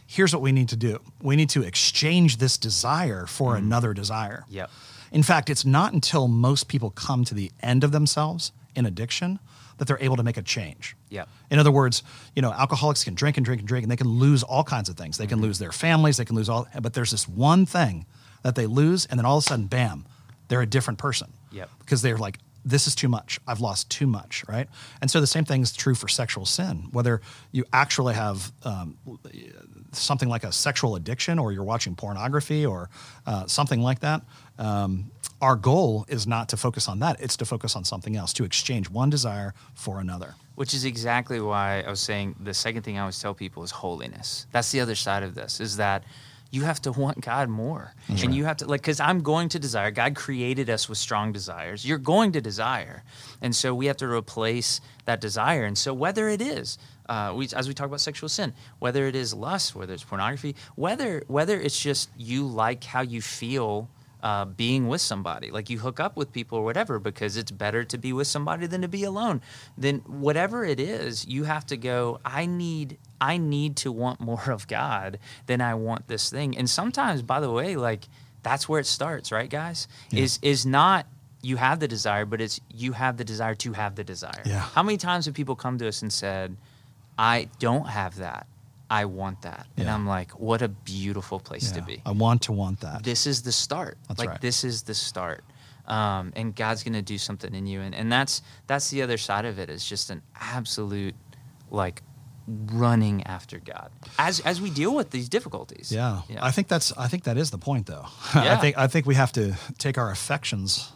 here's 0.06 0.32
what 0.32 0.42
we 0.42 0.52
need 0.52 0.68
to 0.68 0.76
do. 0.76 1.00
We 1.20 1.36
need 1.36 1.50
to 1.50 1.62
exchange 1.62 2.36
this 2.36 2.56
desire 2.56 3.26
for 3.26 3.56
another 3.56 3.92
desire. 3.94 4.44
Mm. 4.48 4.54
Yep. 4.54 4.70
In 5.12 5.22
fact, 5.24 5.50
it's 5.50 5.64
not 5.64 5.92
until 5.92 6.28
most 6.28 6.68
people 6.68 6.90
come 6.90 7.24
to 7.24 7.34
the 7.34 7.50
end 7.60 7.82
of 7.82 7.90
themselves 7.90 8.52
in 8.76 8.86
addiction 8.86 9.40
that 9.78 9.88
they're 9.88 9.98
able 10.00 10.16
to 10.16 10.22
make 10.22 10.36
a 10.36 10.42
change. 10.42 10.94
Yep. 11.08 11.28
In 11.50 11.58
other 11.58 11.72
words, 11.72 12.02
you 12.36 12.42
know, 12.42 12.52
alcoholics 12.52 13.02
can 13.02 13.14
drink 13.14 13.38
and 13.38 13.44
drink 13.44 13.60
and 13.60 13.66
drink 13.66 13.82
and 13.82 13.90
they 13.90 13.96
can 13.96 14.08
lose 14.08 14.42
all 14.42 14.62
kinds 14.62 14.88
of 14.88 14.96
things. 14.96 15.16
They 15.16 15.26
can 15.26 15.40
lose 15.40 15.58
their 15.58 15.72
families, 15.72 16.18
they 16.18 16.24
can 16.24 16.36
lose 16.36 16.48
all, 16.48 16.68
but 16.80 16.92
there's 16.92 17.10
this 17.10 17.26
one 17.26 17.66
thing 17.66 18.06
that 18.42 18.54
they 18.54 18.66
lose 18.66 19.06
and 19.06 19.18
then 19.18 19.24
all 19.24 19.38
of 19.38 19.44
a 19.44 19.46
sudden, 19.46 19.66
bam, 19.66 20.04
they're 20.50 20.60
a 20.60 20.66
different 20.66 20.98
person. 20.98 21.32
Yep. 21.52 21.70
Because 21.78 22.02
they're 22.02 22.18
like, 22.18 22.38
this 22.64 22.86
is 22.86 22.94
too 22.94 23.08
much. 23.08 23.40
I've 23.46 23.60
lost 23.60 23.88
too 23.88 24.06
much, 24.06 24.44
right? 24.46 24.68
And 25.00 25.10
so 25.10 25.20
the 25.20 25.26
same 25.26 25.46
thing 25.46 25.62
is 25.62 25.72
true 25.72 25.94
for 25.94 26.08
sexual 26.08 26.44
sin. 26.44 26.88
Whether 26.92 27.22
you 27.52 27.64
actually 27.72 28.14
have 28.14 28.52
um, 28.64 28.98
something 29.92 30.28
like 30.28 30.44
a 30.44 30.52
sexual 30.52 30.96
addiction 30.96 31.38
or 31.38 31.52
you're 31.52 31.64
watching 31.64 31.94
pornography 31.94 32.66
or 32.66 32.90
uh, 33.26 33.46
something 33.46 33.80
like 33.80 34.00
that, 34.00 34.22
um, 34.58 35.10
our 35.40 35.56
goal 35.56 36.04
is 36.08 36.26
not 36.26 36.50
to 36.50 36.58
focus 36.58 36.86
on 36.86 36.98
that. 36.98 37.18
It's 37.20 37.36
to 37.38 37.46
focus 37.46 37.76
on 37.76 37.84
something 37.84 38.14
else, 38.14 38.34
to 38.34 38.44
exchange 38.44 38.90
one 38.90 39.08
desire 39.08 39.54
for 39.74 40.00
another. 40.00 40.34
Which 40.56 40.74
is 40.74 40.84
exactly 40.84 41.40
why 41.40 41.80
I 41.80 41.88
was 41.88 42.00
saying 42.00 42.36
the 42.40 42.52
second 42.52 42.82
thing 42.82 42.98
I 42.98 43.00
always 43.00 43.18
tell 43.18 43.32
people 43.32 43.62
is 43.62 43.70
holiness. 43.70 44.46
That's 44.52 44.70
the 44.70 44.80
other 44.80 44.96
side 44.96 45.22
of 45.22 45.34
this 45.34 45.60
is 45.60 45.78
that 45.78 46.04
you 46.50 46.62
have 46.62 46.82
to 46.82 46.92
want 46.92 47.20
God 47.20 47.48
more. 47.48 47.94
and 48.08 48.34
you 48.34 48.44
have 48.44 48.56
to, 48.58 48.66
like, 48.66 48.80
because 48.80 49.00
I'm 49.00 49.20
going 49.22 49.48
to 49.50 49.58
desire. 49.58 49.90
God 49.90 50.14
created 50.16 50.68
us 50.68 50.88
with 50.88 50.98
strong 50.98 51.32
desires. 51.32 51.84
You're 51.84 51.98
going 51.98 52.32
to 52.32 52.40
desire. 52.40 53.04
And 53.40 53.54
so 53.54 53.74
we 53.74 53.86
have 53.86 53.96
to 53.98 54.06
replace 54.08 54.80
that 55.04 55.20
desire. 55.20 55.64
And 55.64 55.78
so 55.78 55.94
whether 55.94 56.28
it 56.28 56.42
is, 56.42 56.76
uh, 57.08 57.32
we, 57.36 57.48
as 57.54 57.68
we 57.68 57.74
talk 57.74 57.86
about 57.86 58.00
sexual 58.00 58.28
sin, 58.28 58.52
whether 58.78 59.06
it 59.06 59.14
is 59.14 59.32
lust, 59.34 59.74
whether 59.74 59.92
it's 59.94 60.04
pornography, 60.04 60.54
whether 60.76 61.22
whether 61.28 61.60
it's 61.60 61.80
just 61.80 62.10
you 62.16 62.46
like 62.46 62.84
how 62.84 63.00
you 63.00 63.20
feel 63.20 63.88
uh, 64.22 64.44
being 64.44 64.88
with 64.88 65.00
somebody. 65.00 65.50
Like 65.50 65.70
you 65.70 65.78
hook 65.78 66.00
up 66.00 66.16
with 66.16 66.32
people 66.32 66.58
or 66.58 66.64
whatever 66.64 66.98
because 66.98 67.36
it's 67.36 67.50
better 67.50 67.84
to 67.84 67.98
be 67.98 68.12
with 68.12 68.26
somebody 68.26 68.66
than 68.66 68.82
to 68.82 68.88
be 68.88 69.04
alone. 69.04 69.40
Then 69.76 69.98
whatever 70.06 70.64
it 70.64 70.80
is, 70.80 71.26
you 71.26 71.44
have 71.44 71.66
to 71.66 71.76
go. 71.76 72.20
I 72.24 72.46
need. 72.46 72.98
I 73.20 73.36
need 73.36 73.76
to 73.76 73.92
want 73.92 74.18
more 74.20 74.50
of 74.50 74.66
God 74.66 75.18
than 75.46 75.60
I 75.60 75.74
want 75.74 76.08
this 76.08 76.30
thing. 76.30 76.56
And 76.56 76.70
sometimes, 76.70 77.20
by 77.20 77.40
the 77.40 77.50
way, 77.50 77.76
like 77.76 78.08
that's 78.42 78.68
where 78.68 78.80
it 78.80 78.86
starts, 78.86 79.30
right, 79.30 79.50
guys? 79.50 79.88
Is 80.12 80.38
is 80.42 80.64
not 80.64 81.06
you 81.42 81.56
have 81.56 81.80
the 81.80 81.88
desire, 81.88 82.24
but 82.24 82.40
it's 82.40 82.60
you 82.70 82.92
have 82.92 83.16
the 83.16 83.24
desire 83.24 83.54
to 83.56 83.72
have 83.72 83.94
the 83.94 84.04
desire. 84.04 84.42
Yeah. 84.44 84.60
How 84.60 84.82
many 84.82 84.96
times 84.98 85.26
have 85.26 85.34
people 85.34 85.56
come 85.56 85.78
to 85.78 85.88
us 85.88 86.02
and 86.02 86.12
said, 86.12 86.56
"I 87.18 87.48
don't 87.58 87.88
have 87.88 88.16
that. 88.16 88.46
I 88.90 89.04
want 89.04 89.42
that," 89.42 89.66
and 89.76 89.88
I'm 89.88 90.06
like, 90.06 90.32
"What 90.38 90.60
a 90.62 90.68
beautiful 90.68 91.38
place 91.40 91.70
to 91.72 91.82
be." 91.82 92.02
I 92.04 92.10
want 92.10 92.42
to 92.42 92.52
want 92.52 92.80
that. 92.80 93.02
this 93.04 93.26
is 93.26 93.42
the 93.42 93.52
start. 93.52 93.96
That's 94.08 94.18
like 94.18 94.28
right. 94.28 94.40
this 94.40 94.64
is 94.64 94.82
the 94.82 94.94
start. 94.94 95.44
Um, 95.86 96.32
and 96.36 96.54
God's 96.54 96.82
gonna 96.82 97.02
do 97.02 97.18
something 97.18 97.54
in 97.54 97.66
you, 97.66 97.80
and, 97.80 97.94
and 97.94 98.12
that's 98.12 98.42
that's 98.66 98.90
the 98.90 99.02
other 99.02 99.16
side 99.16 99.44
of 99.44 99.58
it. 99.58 99.70
Is 99.70 99.84
just 99.84 100.10
an 100.10 100.22
absolute 100.40 101.14
like 101.70 102.02
running 102.46 103.22
after 103.24 103.58
God 103.60 103.90
as 104.18 104.40
as 104.40 104.60
we 104.60 104.70
deal 104.70 104.94
with 104.94 105.10
these 105.10 105.28
difficulties. 105.28 105.92
Yeah. 105.92 106.22
I 106.40 106.50
think 106.50 106.68
that's 106.68 106.92
I 106.96 107.06
think 107.08 107.24
that 107.24 107.36
is 107.36 107.50
the 107.50 107.58
point 107.58 107.86
though. 107.86 108.06
Yeah. 108.34 108.54
I 108.54 108.56
think 108.56 108.78
I 108.78 108.86
think 108.86 109.06
we 109.06 109.14
have 109.14 109.32
to 109.32 109.54
take 109.78 109.98
our 109.98 110.10
affections 110.10 110.92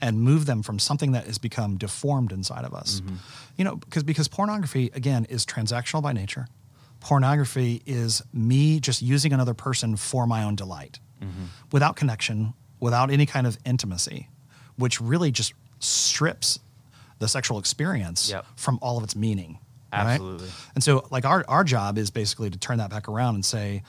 and 0.00 0.20
move 0.20 0.46
them 0.46 0.62
from 0.62 0.78
something 0.78 1.12
that 1.12 1.26
has 1.26 1.38
become 1.38 1.78
deformed 1.78 2.32
inside 2.32 2.64
of 2.64 2.74
us. 2.74 3.00
Mm-hmm. 3.00 3.16
You 3.56 3.64
know, 3.64 3.76
because 3.76 4.02
because 4.02 4.28
pornography 4.28 4.90
again 4.94 5.24
is 5.26 5.46
transactional 5.46 6.02
by 6.02 6.12
nature. 6.12 6.46
Pornography 7.04 7.82
is 7.84 8.22
me 8.32 8.80
just 8.80 9.02
using 9.02 9.34
another 9.34 9.52
person 9.52 9.94
for 9.94 10.26
my 10.26 10.42
own 10.42 10.56
delight. 10.56 10.98
Mm-hmm. 11.22 11.44
Without 11.70 11.96
connection, 11.96 12.54
without 12.80 13.10
any 13.10 13.26
kind 13.26 13.46
of 13.46 13.58
intimacy, 13.66 14.30
which 14.76 15.02
really 15.02 15.30
just 15.30 15.52
strips 15.80 16.60
the 17.18 17.28
sexual 17.28 17.58
experience 17.58 18.30
Yep. 18.30 18.46
from 18.56 18.78
all 18.80 18.96
of 18.96 19.04
its 19.04 19.14
meaning. 19.14 19.58
right? 19.92 20.12
Absolutely. 20.14 20.48
And 20.74 20.82
so, 20.82 21.06
like, 21.10 21.26
our, 21.26 21.44
our 21.46 21.62
job 21.62 21.98
is 21.98 22.10
basically 22.10 22.48
to 22.48 22.58
turn 22.58 22.78
that 22.78 22.88
back 22.88 23.06
around 23.06 23.34
and 23.34 23.44
say, 23.44 23.82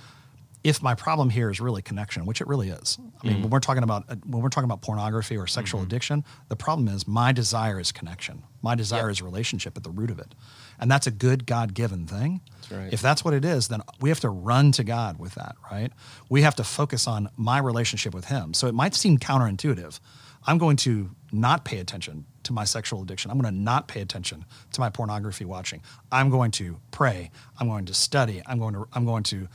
if 0.65 0.81
my 0.81 0.95
problem 0.95 1.29
here 1.29 1.51
is 1.51 1.61
really 1.61 1.83
connection, 1.83 2.25
which 2.25 2.41
it 2.41 2.47
really 2.47 2.69
is. 2.69 2.97
I 3.23 3.27
mean, 3.27 3.41
when 3.43 3.51
we're 3.51 3.59
talking 3.59 3.83
about 3.83 4.05
uh, 4.09 4.15
when 4.25 4.41
we're 4.41 4.49
talking 4.49 4.65
about 4.65 4.81
pornography 4.81 5.37
or 5.37 5.45
sexual 5.45 5.83
addiction, 5.83 6.23
the 6.49 6.55
problem 6.55 6.87
is 6.87 7.07
my 7.07 7.31
desire 7.31 7.79
is 7.79 7.91
connection. 7.91 8.41
My 8.63 8.73
desire 8.73 9.03
Yep. 9.03 9.11
is 9.11 9.21
relationship 9.21 9.77
at 9.77 9.83
the 9.83 9.91
root 9.91 10.09
of 10.09 10.17
it, 10.17 10.33
and 10.79 10.89
that's 10.89 11.05
a 11.05 11.11
good 11.11 11.45
God 11.45 11.75
given 11.75 12.07
thing. 12.07 12.41
That's 12.61 12.71
right. 12.71 12.91
If 12.91 12.99
that's 12.99 13.23
what 13.23 13.35
it 13.35 13.45
is, 13.45 13.67
then 13.67 13.81
we 14.01 14.09
have 14.09 14.19
to 14.21 14.29
run 14.29 14.71
to 14.71 14.83
God 14.83 15.19
with 15.19 15.35
that, 15.35 15.55
right? 15.71 15.91
We 16.29 16.41
have 16.41 16.55
to 16.55 16.63
focus 16.63 17.07
on 17.07 17.29
my 17.37 17.59
relationship 17.59 18.15
with 18.15 18.25
Him. 18.25 18.55
So 18.55 18.65
it 18.65 18.73
might 18.73 18.95
seem 18.95 19.19
counterintuitive. 19.19 19.99
I'm 20.47 20.57
going 20.57 20.77
to 20.77 21.11
not 21.31 21.63
pay 21.63 21.77
attention 21.77 22.25
to 22.45 22.53
my 22.53 22.63
sexual 22.63 23.01
addiction. 23.01 23.31
I'm 23.31 23.39
going 23.39 23.53
to 23.53 23.59
not 23.59 23.87
pay 23.87 24.01
attention 24.01 24.45
to 24.73 24.79
my 24.79 24.89
pornography 24.89 25.45
watching. 25.45 25.81
I'm 26.11 26.29
going 26.29 26.51
to 26.51 26.77
pray. 26.91 27.31
I'm 27.59 27.67
going 27.67 27.85
to 27.85 27.93
study. 27.93 28.41
I'm 28.45 28.59
going 28.59 28.73
to 28.73 28.87
I'm 28.93 29.05
going 29.05 29.23
to 29.23 29.47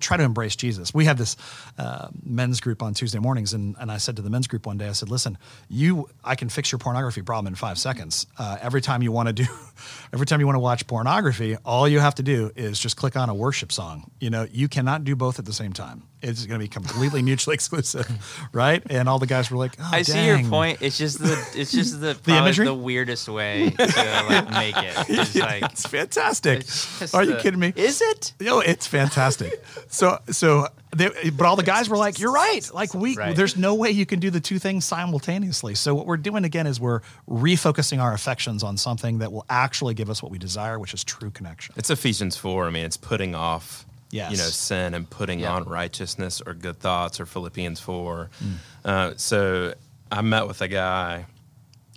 try 0.00 0.16
to 0.16 0.22
embrace 0.22 0.56
Jesus. 0.56 0.94
We 0.94 1.04
have 1.06 1.18
this 1.18 1.36
uh, 1.78 2.08
men's 2.24 2.60
group 2.60 2.82
on 2.82 2.94
Tuesday 2.94 3.18
mornings, 3.18 3.52
and, 3.54 3.76
and 3.78 3.90
I 3.90 3.98
said 3.98 4.16
to 4.16 4.22
the 4.22 4.30
men's 4.30 4.46
group 4.46 4.66
one 4.66 4.78
day, 4.78 4.88
I 4.88 4.92
said, 4.92 5.10
"Listen, 5.10 5.38
you, 5.68 6.08
I 6.22 6.34
can 6.34 6.48
fix 6.48 6.72
your 6.72 6.78
pornography 6.78 7.22
problem 7.22 7.46
in 7.48 7.54
five 7.54 7.78
seconds. 7.78 8.26
Uh, 8.38 8.58
every 8.60 8.80
time 8.80 9.02
you 9.02 9.12
want 9.12 9.28
to 9.28 9.32
do, 9.32 9.46
every 10.12 10.26
time 10.26 10.40
you 10.40 10.46
want 10.46 10.56
to 10.56 10.60
watch 10.60 10.86
pornography, 10.86 11.56
all 11.64 11.88
you 11.88 12.00
have 12.00 12.14
to 12.16 12.22
do 12.22 12.50
is 12.56 12.78
just 12.78 12.96
click 12.96 13.16
on 13.16 13.28
a 13.28 13.34
worship 13.34 13.72
song. 13.72 14.10
You 14.20 14.30
know, 14.30 14.46
you 14.50 14.68
cannot 14.68 15.04
do 15.04 15.16
both 15.16 15.38
at 15.38 15.44
the 15.44 15.52
same 15.52 15.72
time. 15.72 16.04
It's 16.24 16.46
going 16.46 16.58
to 16.58 16.64
be 16.64 16.68
completely 16.68 17.22
mutually 17.22 17.54
exclusive, 17.60 18.06
right? 18.52 18.82
And 18.90 19.08
all 19.08 19.18
the 19.18 19.26
guys 19.26 19.50
were 19.50 19.56
like, 19.58 19.76
oh, 19.78 19.88
I 19.92 20.02
see 20.02 20.26
your 20.26 20.42
point. 20.44 20.78
It's 20.80 20.96
just 20.98 21.18
the 21.18 21.32
it's 21.54 21.70
just 21.70 22.00
the 22.00 22.14
probably 22.14 22.38
imagery? 22.38 22.66
the 22.66 22.74
weirdest 22.74 23.28
way 23.28 23.70
to 23.70 23.82
like 24.28 24.50
make 24.50 24.76
it. 24.76 24.94
It's 25.08 25.34
like 25.36 25.62
It's 25.72 25.86
fantastic. 25.86 26.60
it's 26.60 26.98
just 26.98 27.14
Are 27.14 27.22
you 27.24 27.34
the- 27.34 27.40
kidding 27.40 27.60
me? 27.60 27.72
Is 27.76 28.00
it? 28.00 28.32
Yo, 28.40 28.60
it's 28.60 28.86
fantastic. 28.86 29.62
so, 29.88 30.18
so, 30.30 30.68
they, 30.96 31.08
but 31.30 31.44
all 31.46 31.56
the 31.56 31.62
guys 31.64 31.88
were 31.88 31.96
like, 31.96 32.18
"You're 32.20 32.32
right. 32.32 32.68
Like 32.72 32.94
we, 32.94 33.16
Right. 33.16 33.34
there's 33.34 33.56
no 33.56 33.74
way 33.74 33.90
you 33.90 34.06
can 34.06 34.20
do 34.20 34.30
the 34.30 34.40
two 34.40 34.58
things 34.60 34.84
simultaneously." 34.84 35.74
So, 35.74 35.92
what 35.94 36.06
we're 36.06 36.16
doing 36.16 36.44
again 36.44 36.66
is 36.68 36.78
we're 36.80 37.00
refocusing 37.28 38.00
our 38.00 38.12
affections 38.14 38.62
on 38.62 38.76
something 38.76 39.18
that 39.18 39.32
will 39.32 39.44
actually 39.50 39.94
give 39.94 40.08
us 40.08 40.22
what 40.22 40.30
we 40.30 40.38
desire, 40.38 40.78
which 40.78 40.94
is 40.94 41.02
true 41.04 41.30
connection. 41.30 41.74
It's 41.76 41.90
Ephesians 41.90 42.36
4. 42.36 42.66
I 42.66 42.70
mean, 42.70 42.84
it's 42.84 42.96
putting 42.96 43.34
off, 43.34 43.84
Yes. 44.10 44.30
you 44.32 44.36
know, 44.38 44.44
sin 44.44 44.94
and 44.94 45.08
putting 45.08 45.40
Yeah. 45.40 45.52
on 45.54 45.64
righteousness 45.64 46.40
or 46.44 46.54
good 46.54 46.78
thoughts 46.78 47.18
or 47.18 47.26
Philippians 47.26 47.80
4. 47.80 48.30
Mm. 48.42 48.54
Uh, 48.84 49.14
so 49.16 49.74
I 50.12 50.20
met 50.22 50.46
with 50.46 50.60
a 50.60 50.68
guy. 50.68 51.26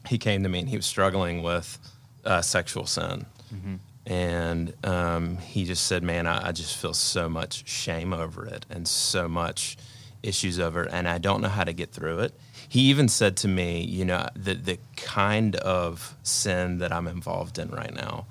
He 0.07 0.17
came 0.17 0.41
to 0.43 0.49
me 0.49 0.59
and 0.59 0.69
he 0.69 0.75
was 0.77 0.85
struggling 0.85 1.43
with 1.43 1.77
uh, 2.25 2.41
sexual 2.41 2.85
sin. 2.87 3.25
Mm-hmm. 3.53 3.75
And 4.07 4.73
um, 4.85 5.37
he 5.37 5.65
just 5.65 5.85
said, 5.85 6.01
man, 6.01 6.27
I, 6.27 6.47
I 6.47 6.51
just 6.53 6.77
feel 6.77 6.93
so 6.93 7.27
much 7.29 7.67
shame 7.69 8.13
over 8.13 8.45
it 8.45 8.65
and 8.69 8.87
so 8.87 9.27
much 9.27 9.77
issues 10.23 10.59
over 10.59 10.83
it. 10.83 10.89
And 10.93 11.07
I 11.07 11.17
don't 11.17 11.41
know 11.41 11.49
how 11.49 11.65
to 11.65 11.73
get 11.73 11.91
through 11.91 12.19
it. 12.19 12.33
He 12.69 12.81
even 12.89 13.09
said 13.09 13.37
to 13.37 13.47
me, 13.47 13.81
you 13.81 14.05
know, 14.05 14.27
the, 14.35 14.53
the 14.55 14.79
kind 14.95 15.55
of 15.57 16.15
sin 16.23 16.79
that 16.79 16.91
I'm 16.91 17.07
involved 17.07 17.59
in 17.59 17.69
right 17.69 17.93
now, 17.93 18.25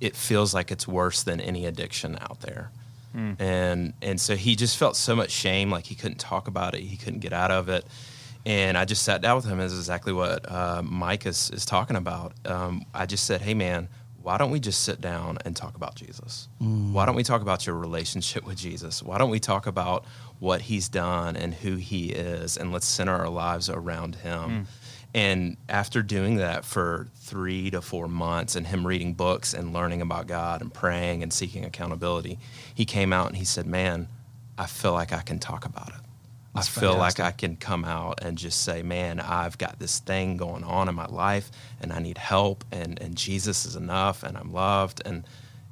it 0.00 0.14
feels 0.16 0.52
like 0.52 0.70
it's 0.70 0.86
worse 0.86 1.22
than 1.22 1.40
any 1.40 1.64
addiction 1.66 2.18
out 2.20 2.40
there. 2.40 2.70
And 3.38 3.92
and 4.02 4.20
so 4.20 4.36
he 4.36 4.56
just 4.56 4.76
felt 4.76 4.96
so 4.96 5.16
much 5.16 5.30
shame, 5.30 5.70
like 5.70 5.86
he 5.86 5.94
couldn't 5.94 6.18
talk 6.18 6.48
about 6.48 6.74
it, 6.74 6.82
he 6.82 6.96
couldn't 6.96 7.20
get 7.20 7.32
out 7.32 7.50
of 7.50 7.68
it. 7.68 7.84
And 8.46 8.78
I 8.78 8.84
just 8.86 9.02
sat 9.02 9.20
down 9.20 9.36
with 9.36 9.44
him. 9.44 9.60
Is 9.60 9.76
exactly 9.76 10.12
what 10.12 10.50
uh, 10.50 10.82
Mike 10.82 11.26
is, 11.26 11.50
is 11.50 11.66
talking 11.66 11.96
about. 11.96 12.32
Um, 12.44 12.84
I 12.94 13.04
just 13.06 13.24
said, 13.24 13.42
"Hey, 13.42 13.52
man, 13.54 13.88
why 14.22 14.38
don't 14.38 14.50
we 14.50 14.60
just 14.60 14.82
sit 14.82 15.00
down 15.00 15.38
and 15.44 15.54
talk 15.54 15.76
about 15.76 15.94
Jesus? 15.94 16.48
Why 16.58 17.04
don't 17.04 17.16
we 17.16 17.22
talk 17.22 17.42
about 17.42 17.66
your 17.66 17.76
relationship 17.76 18.46
with 18.46 18.56
Jesus? 18.56 19.02
Why 19.02 19.18
don't 19.18 19.30
we 19.30 19.40
talk 19.40 19.66
about 19.66 20.06
what 20.38 20.62
He's 20.62 20.88
done 20.88 21.36
and 21.36 21.52
who 21.52 21.76
He 21.76 22.10
is, 22.12 22.56
and 22.56 22.72
let's 22.72 22.86
center 22.86 23.14
our 23.14 23.28
lives 23.28 23.68
around 23.68 24.14
Him." 24.16 24.66
And 25.14 25.56
after 25.68 26.02
doing 26.02 26.36
that 26.36 26.64
for 26.64 27.08
three 27.16 27.70
to 27.70 27.80
four 27.80 28.06
months 28.06 28.54
and 28.54 28.66
him 28.66 28.86
reading 28.86 29.14
books 29.14 29.54
and 29.54 29.72
learning 29.72 30.02
about 30.02 30.26
God 30.28 30.60
and 30.60 30.72
praying 30.72 31.22
and 31.22 31.32
seeking 31.32 31.64
accountability, 31.64 32.38
he 32.74 32.84
came 32.84 33.12
out 33.12 33.26
and 33.26 33.36
he 33.36 33.44
said, 33.44 33.66
Man, 33.66 34.08
I 34.56 34.66
feel 34.66 34.92
like 34.92 35.12
I 35.12 35.22
can 35.22 35.38
talk 35.38 35.64
about 35.64 35.88
it. 35.88 36.00
That's 36.54 36.68
I 36.76 36.80
feel 36.80 36.92
fantastic. 36.92 37.18
like 37.18 37.34
I 37.34 37.36
can 37.36 37.56
come 37.56 37.84
out 37.84 38.22
and 38.22 38.38
just 38.38 38.62
say, 38.62 38.82
Man, 38.82 39.18
I've 39.18 39.58
got 39.58 39.80
this 39.80 39.98
thing 39.98 40.36
going 40.36 40.62
on 40.62 40.88
in 40.88 40.94
my 40.94 41.06
life 41.06 41.50
and 41.80 41.92
I 41.92 41.98
need 41.98 42.18
help 42.18 42.64
and, 42.70 43.00
and 43.00 43.16
Jesus 43.16 43.64
is 43.66 43.74
enough 43.74 44.22
and 44.22 44.36
I'm 44.36 44.52
loved 44.52 45.02
and 45.04 45.24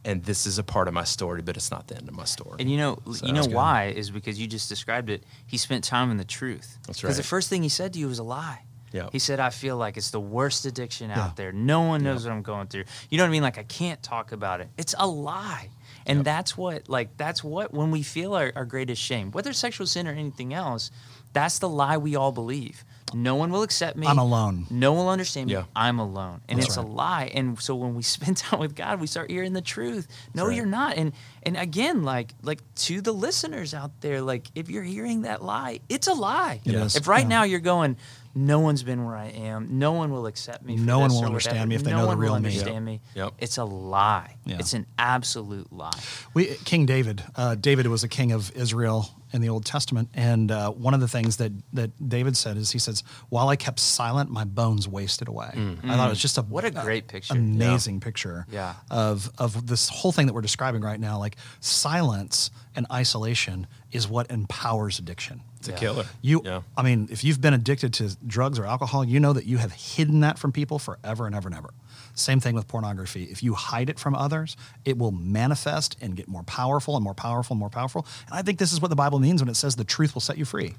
and 0.05 0.24
this 0.24 0.46
is 0.46 0.59
a 0.59 0.62
part 0.62 0.88
of 0.88 0.94
my 0.94 1.05
story, 1.05 1.42
but 1.42 1.57
it's 1.57 1.70
not 1.70 1.88
the 1.88 1.96
end 1.96 2.09
of 2.09 2.14
my 2.14 2.24
story. 2.24 2.57
And 2.61 2.70
you 2.70 2.79
know, 2.79 2.98
so 3.12 3.27
you 3.27 3.33
know 3.33 3.44
why 3.44 3.87
is 3.87 4.11
because 4.11 4.40
you 4.40 4.46
just 4.46 4.68
described 4.68 5.11
it. 5.11 5.22
He 5.46 5.59
spent 5.59 5.85
time 5.85 6.11
in 6.11 6.16
the 6.16 6.24
truth. 6.24 6.79
That's 6.87 7.03
right. 7.03 7.09
Because 7.09 7.18
the 7.18 7.24
first 7.24 7.51
thing 7.51 7.62
he 7.62 7.68
said 7.68 7.92
to 7.92 7.98
you 7.98 8.07
was 8.07 8.18
a 8.18 8.22
lie. 8.22 8.62
Yeah. 8.92 9.09
He 9.12 9.18
said, 9.18 9.40
I 9.40 9.51
feel 9.51 9.77
like 9.77 9.96
it's 9.96 10.11
the 10.11 10.20
worst 10.20 10.64
addiction 10.66 11.11
out 11.11 11.37
there. 11.37 11.53
No 11.53 11.83
one 11.83 12.03
knows 12.03 12.24
what 12.24 12.33
I'm 12.33 12.42
going 12.42 12.68
through. 12.68 12.85
You 13.11 13.18
know 13.18 13.24
what 13.24 13.29
I 13.29 13.33
mean? 13.33 13.42
Like 13.42 13.59
I 13.59 13.62
can't 13.62 14.03
talk 14.03 14.33
about 14.33 14.61
it. 14.61 14.68
It's 14.77 14.94
a 14.98 15.07
lie. 15.07 15.70
And 16.07 16.18
yep. 16.18 16.24
that's 16.24 16.57
what 16.57 16.88
like 16.88 17.16
that's 17.16 17.44
what 17.44 17.72
when 17.74 17.90
we 17.90 18.03
feel 18.03 18.35
our, 18.35 18.53
our 18.57 18.64
greatest 18.64 19.03
shame, 19.03 19.31
whether 19.31 19.53
sexual 19.53 19.87
sin 19.87 20.09
or 20.09 20.12
anything 20.12 20.55
else, 20.55 20.90
that's 21.33 21.59
the 21.59 21.69
lie 21.69 21.97
we 21.97 22.17
all 22.17 22.33
believe. 22.33 22.85
No 23.14 23.37
one 23.37 23.51
will 23.51 23.62
accept 23.62 23.97
me. 23.97 24.07
I'm 24.07 24.19
alone. 24.19 24.67
No 24.71 24.93
one 24.93 25.05
will 25.05 25.12
understand 25.12 25.49
me. 25.49 25.55
Yeah. 25.55 25.64
I'm 25.75 25.99
alone. 25.99 26.41
And 26.49 26.59
That's 26.59 26.69
it's 26.69 26.77
right. 26.77 26.87
a 26.87 26.91
lie. 26.91 27.31
And 27.35 27.61
so 27.61 27.75
when 27.75 27.95
we 27.95 28.03
spend 28.19 28.37
time 28.37 28.61
with 28.61 28.75
God, 28.75 29.01
we 29.01 29.07
start 29.07 29.31
hearing 29.31 29.53
the 29.53 29.61
truth. 29.61 30.09
No, 30.35 30.47
right. 30.47 30.57
you're 30.57 30.67
not. 30.67 30.97
And 30.97 31.12
and 31.43 31.57
again, 31.57 32.03
like 32.03 32.35
like 32.43 32.61
to 32.77 33.01
the 33.01 33.12
listeners 33.12 33.75
out 33.75 34.01
there, 34.01 34.21
like 34.21 34.49
if 34.55 34.69
you're 34.71 34.83
hearing 34.83 35.23
that 35.23 35.43
lie, 35.43 35.81
it's 35.88 36.07
a 36.07 36.14
lie. 36.14 36.61
It 36.64 36.75
is. 36.75 36.97
If 36.97 37.09
right 37.09 37.23
yeah. 37.23 37.29
now 37.29 37.43
you're 37.45 37.61
going, 37.61 37.97
no 38.35 38.61
one's 38.61 38.83
been 38.83 39.05
where 39.05 39.17
I 39.17 39.29
am. 39.29 39.79
No 39.79 39.93
one 39.93 40.12
will 40.12 40.27
accept 40.27 40.64
me. 40.64 40.77
no 40.77 40.99
one 40.99 41.11
will 41.11 41.25
understand 41.25 41.69
me 41.69 41.75
if 41.75 41.83
they 41.83 41.91
no 41.91 41.99
know 41.99 42.11
the 42.11 42.17
real 42.17 42.35
will 42.35 42.41
me. 42.41 42.49
Understand 42.51 42.85
me. 42.85 43.01
Yep. 43.14 43.35
It's 43.38 43.59
a 43.59 43.64
lie. 43.64 44.37
Yeah. 44.45 44.57
It's 44.59 44.75
an 44.75 44.87
absolute 44.99 45.73
lie. 45.73 45.99
We 46.35 46.47
King 46.64 46.87
David. 46.87 47.23
Uh, 47.35 47.55
David 47.55 47.87
was 47.87 48.05
a 48.05 48.09
king 48.09 48.33
of 48.33 48.55
Israel 48.57 49.11
in 49.33 49.41
the 49.41 49.49
Old 49.49 49.64
Testament, 49.64 50.09
and 50.14 50.51
uh, 50.51 50.71
one 50.71 50.95
of 50.95 51.01
the 51.01 51.09
things 51.09 51.37
that 51.37 51.53
that 51.73 52.09
David 52.09 52.37
said 52.37 52.57
is 52.57 52.71
he 52.71 52.79
says, 52.79 53.03
"While 53.29 53.49
I 53.49 53.57
kept 53.57 53.81
silent, 53.81 54.31
my 54.31 54.45
bones 54.45 54.88
wasted 54.88 55.29
away." 55.29 55.51
Mm. 55.55 55.85
I 55.85 55.97
thought 55.97 56.07
it 56.07 56.11
was 56.11 56.23
just 56.23 56.38
a 56.38 56.43
what 56.43 56.64
a 56.64 56.71
great 56.71 57.09
picture, 57.09 57.35
amazing 57.35 57.97
yeah. 57.97 58.05
picture, 58.05 58.47
yeah. 58.51 58.75
of 58.91 59.31
of 59.38 59.67
this 59.67 59.88
whole 59.88 60.12
thing 60.12 60.27
that 60.27 60.33
we're 60.33 60.41
describing 60.41 60.83
right 60.83 61.01
now. 61.01 61.19
Like 61.19 61.37
silence 61.61 62.51
and 62.75 62.87
isolation 62.93 63.67
is 63.93 64.09
what 64.09 64.31
empowers 64.31 64.99
addiction. 64.99 65.43
It's 65.59 65.69
a 65.69 65.73
killer. 65.73 66.05
You, 66.23 66.43
yeah. 66.45 66.62
I 66.77 66.83
mean, 66.83 67.09
if 67.11 67.25
you've 67.25 67.41
been 67.41 67.55
addicted 67.55 67.93
to 67.95 68.17
drugs 68.27 68.59
or 68.59 68.64
alcohol, 68.64 69.05
you 69.05 69.19
know 69.19 69.33
that 69.33 69.45
you 69.45 69.57
have 69.59 69.73
hidden 69.73 70.21
that 70.21 70.38
from 70.38 70.53
people 70.53 70.79
forever 70.79 71.27
and 71.27 71.35
ever 71.35 71.49
and 71.49 71.57
ever. 71.57 71.71
Same 72.19 72.41
thing 72.41 72.55
with 72.55 72.67
pornography. 72.67 73.25
If 73.25 73.43
you 73.43 73.55
hide 73.55 73.89
it 73.89 73.99
from 73.99 74.15
others, 74.15 74.57
it 74.85 74.99
will 74.99 75.13
manifest 75.13 75.97
and 76.01 76.17
get 76.17 76.29
more 76.29 76.43
powerful 76.43 76.97
and 76.97 77.05
more 77.05 77.15
powerful 77.15 77.55
and 77.55 77.61
more 77.61 77.71
powerful. 77.71 78.07
And 78.27 78.35
I 78.37 78.43
think 78.43 78.59
this 78.59 78.73
is 78.73 78.81
what 78.81 78.89
the 78.89 78.97
Bible 78.97 79.19
means 79.19 79.41
when 79.41 79.49
it 79.49 79.57
says 79.57 79.77
the 79.77 79.85
truth 79.85 80.15
will 80.15 80.21
set 80.21 80.39
you 80.39 80.45
free. 80.45 80.75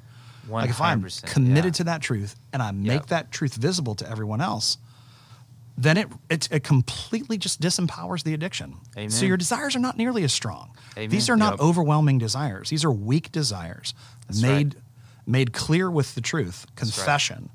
100%, 0.47 0.51
like 0.51 0.69
if 0.69 0.81
I'm 0.81 1.05
committed 1.23 1.73
yeah. 1.73 1.77
to 1.77 1.83
that 1.85 2.01
truth 2.01 2.35
and 2.51 2.61
I 2.61 2.71
make 2.71 2.91
yep. 2.91 3.05
that 3.07 3.31
truth 3.31 3.55
visible 3.55 3.95
to 3.95 4.09
everyone 4.09 4.41
else, 4.41 4.77
then 5.77 5.95
it, 5.95 6.07
it, 6.29 6.49
it 6.51 6.63
completely 6.63 7.37
just 7.37 7.61
disempowers 7.61 8.23
the 8.23 8.33
addiction. 8.33 8.75
Amen. 8.97 9.09
So 9.09 9.25
your 9.25 9.37
desires 9.37 9.75
are 9.75 9.79
not 9.79 9.97
nearly 9.97 10.23
as 10.23 10.33
strong. 10.33 10.71
Amen. 10.97 11.09
These 11.09 11.29
are 11.29 11.37
not 11.37 11.53
yep. 11.53 11.61
overwhelming 11.61 12.17
desires. 12.17 12.69
These 12.69 12.83
are 12.83 12.91
weak 12.91 13.31
desires 13.31 13.93
That's 14.27 14.41
made 14.41 14.75
right. 14.75 14.83
made 15.25 15.53
clear 15.53 15.89
with 15.89 16.15
the 16.15 16.21
truth, 16.21 16.65
confession. 16.75 17.49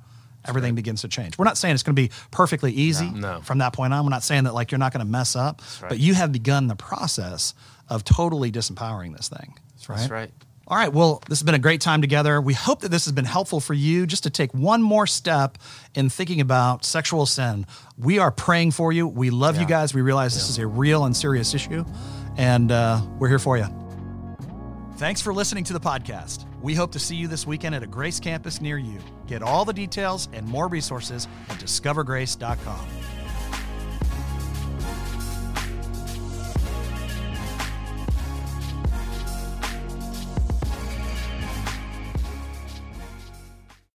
Right. 0.45 0.51
Everything 0.51 0.73
right. 0.73 0.77
begins 0.77 1.01
to 1.03 1.09
change. 1.09 1.39
We're 1.39 1.45
not 1.45 1.57
saying 1.57 1.75
it's 1.75 1.83
going 1.83 1.97
to 1.97 2.03
be 2.03 2.11
perfectly 2.31 2.73
easy 2.73 3.11
No. 3.11 3.35
No. 3.35 3.41
from 3.41 3.59
that 3.59 3.73
point 3.73 3.93
on. 3.95 4.05
We're 4.05 4.11
not 4.11 4.23
saying 4.23 4.45
that 4.45 4.55
like 4.55 4.71
you're 4.71 4.79
not 4.79 4.93
going 4.93 5.05
to 5.05 5.11
mess 5.11 5.37
up, 5.37 5.63
right. 5.83 5.89
but 5.89 5.99
you 5.99 6.15
have 6.15 6.33
begun 6.33 6.67
the 6.67 6.77
process 6.77 7.55
of 7.89 8.05
totally 8.05 8.53
disempowering 8.53 9.17
this 9.17 9.29
thing. 9.29 9.55
Right? 9.89 9.99
That's 9.99 10.11
right. 10.11 10.31
All 10.67 10.79
right. 10.79 10.91
Well, 10.91 11.23
this 11.29 11.41
has 11.41 11.45
been 11.45 11.55
a 11.55 11.59
great 11.59 11.83
time 11.83 12.01
together. 12.01 12.41
We 12.41 12.55
hope 12.55 12.81
that 12.81 12.91
this 12.91 13.05
has 13.05 13.13
been 13.13 13.27
helpful 13.27 13.61
for 13.61 13.75
you 13.75 14.07
just 14.07 14.23
to 14.23 14.31
take 14.31 14.55
one 14.55 14.81
more 14.81 15.07
step 15.07 15.59
in 15.95 16.09
thinking 16.09 16.41
about 16.41 16.87
sexual 16.87 17.27
sin. 17.27 17.67
We 17.99 18.19
are 18.19 18.31
praying 18.31 18.71
for 18.71 18.91
you. 18.91 19.07
We 19.07 19.29
love 19.29 19.61
you 19.61 19.67
guys. 19.67 19.93
We 19.93 20.01
realize 20.01 20.33
this 20.33 20.49
is 20.49 20.59
a 20.59 20.67
real 20.67 21.05
and 21.05 21.15
serious 21.15 21.53
issue, 21.53 21.85
and 22.39 22.73
uh, 22.73 23.03
we're 23.19 23.29
here 23.29 23.39
for 23.39 23.59
you. 23.59 23.67
Thanks 24.97 25.21
for 25.21 25.35
listening 25.35 25.65
to 25.65 25.75
the 25.75 25.81
podcast. 25.81 26.47
We 26.65 26.75
hope 26.75 26.93
to 26.93 26.99
see 26.99 27.17
you 27.17 27.29
this 27.29 27.47
weekend 27.47 27.75
at 27.75 27.83
a 27.83 27.87
Grace 27.87 28.19
campus 28.19 28.63
near 28.63 28.79
you. 28.79 28.99
Get 29.27 29.43
all 29.43 29.67
the 29.67 29.75
details 29.75 30.31
and 30.33 30.49
more 30.49 30.67
resources 30.67 31.29
at 31.51 31.59
discovergrace.com. 31.59 33.14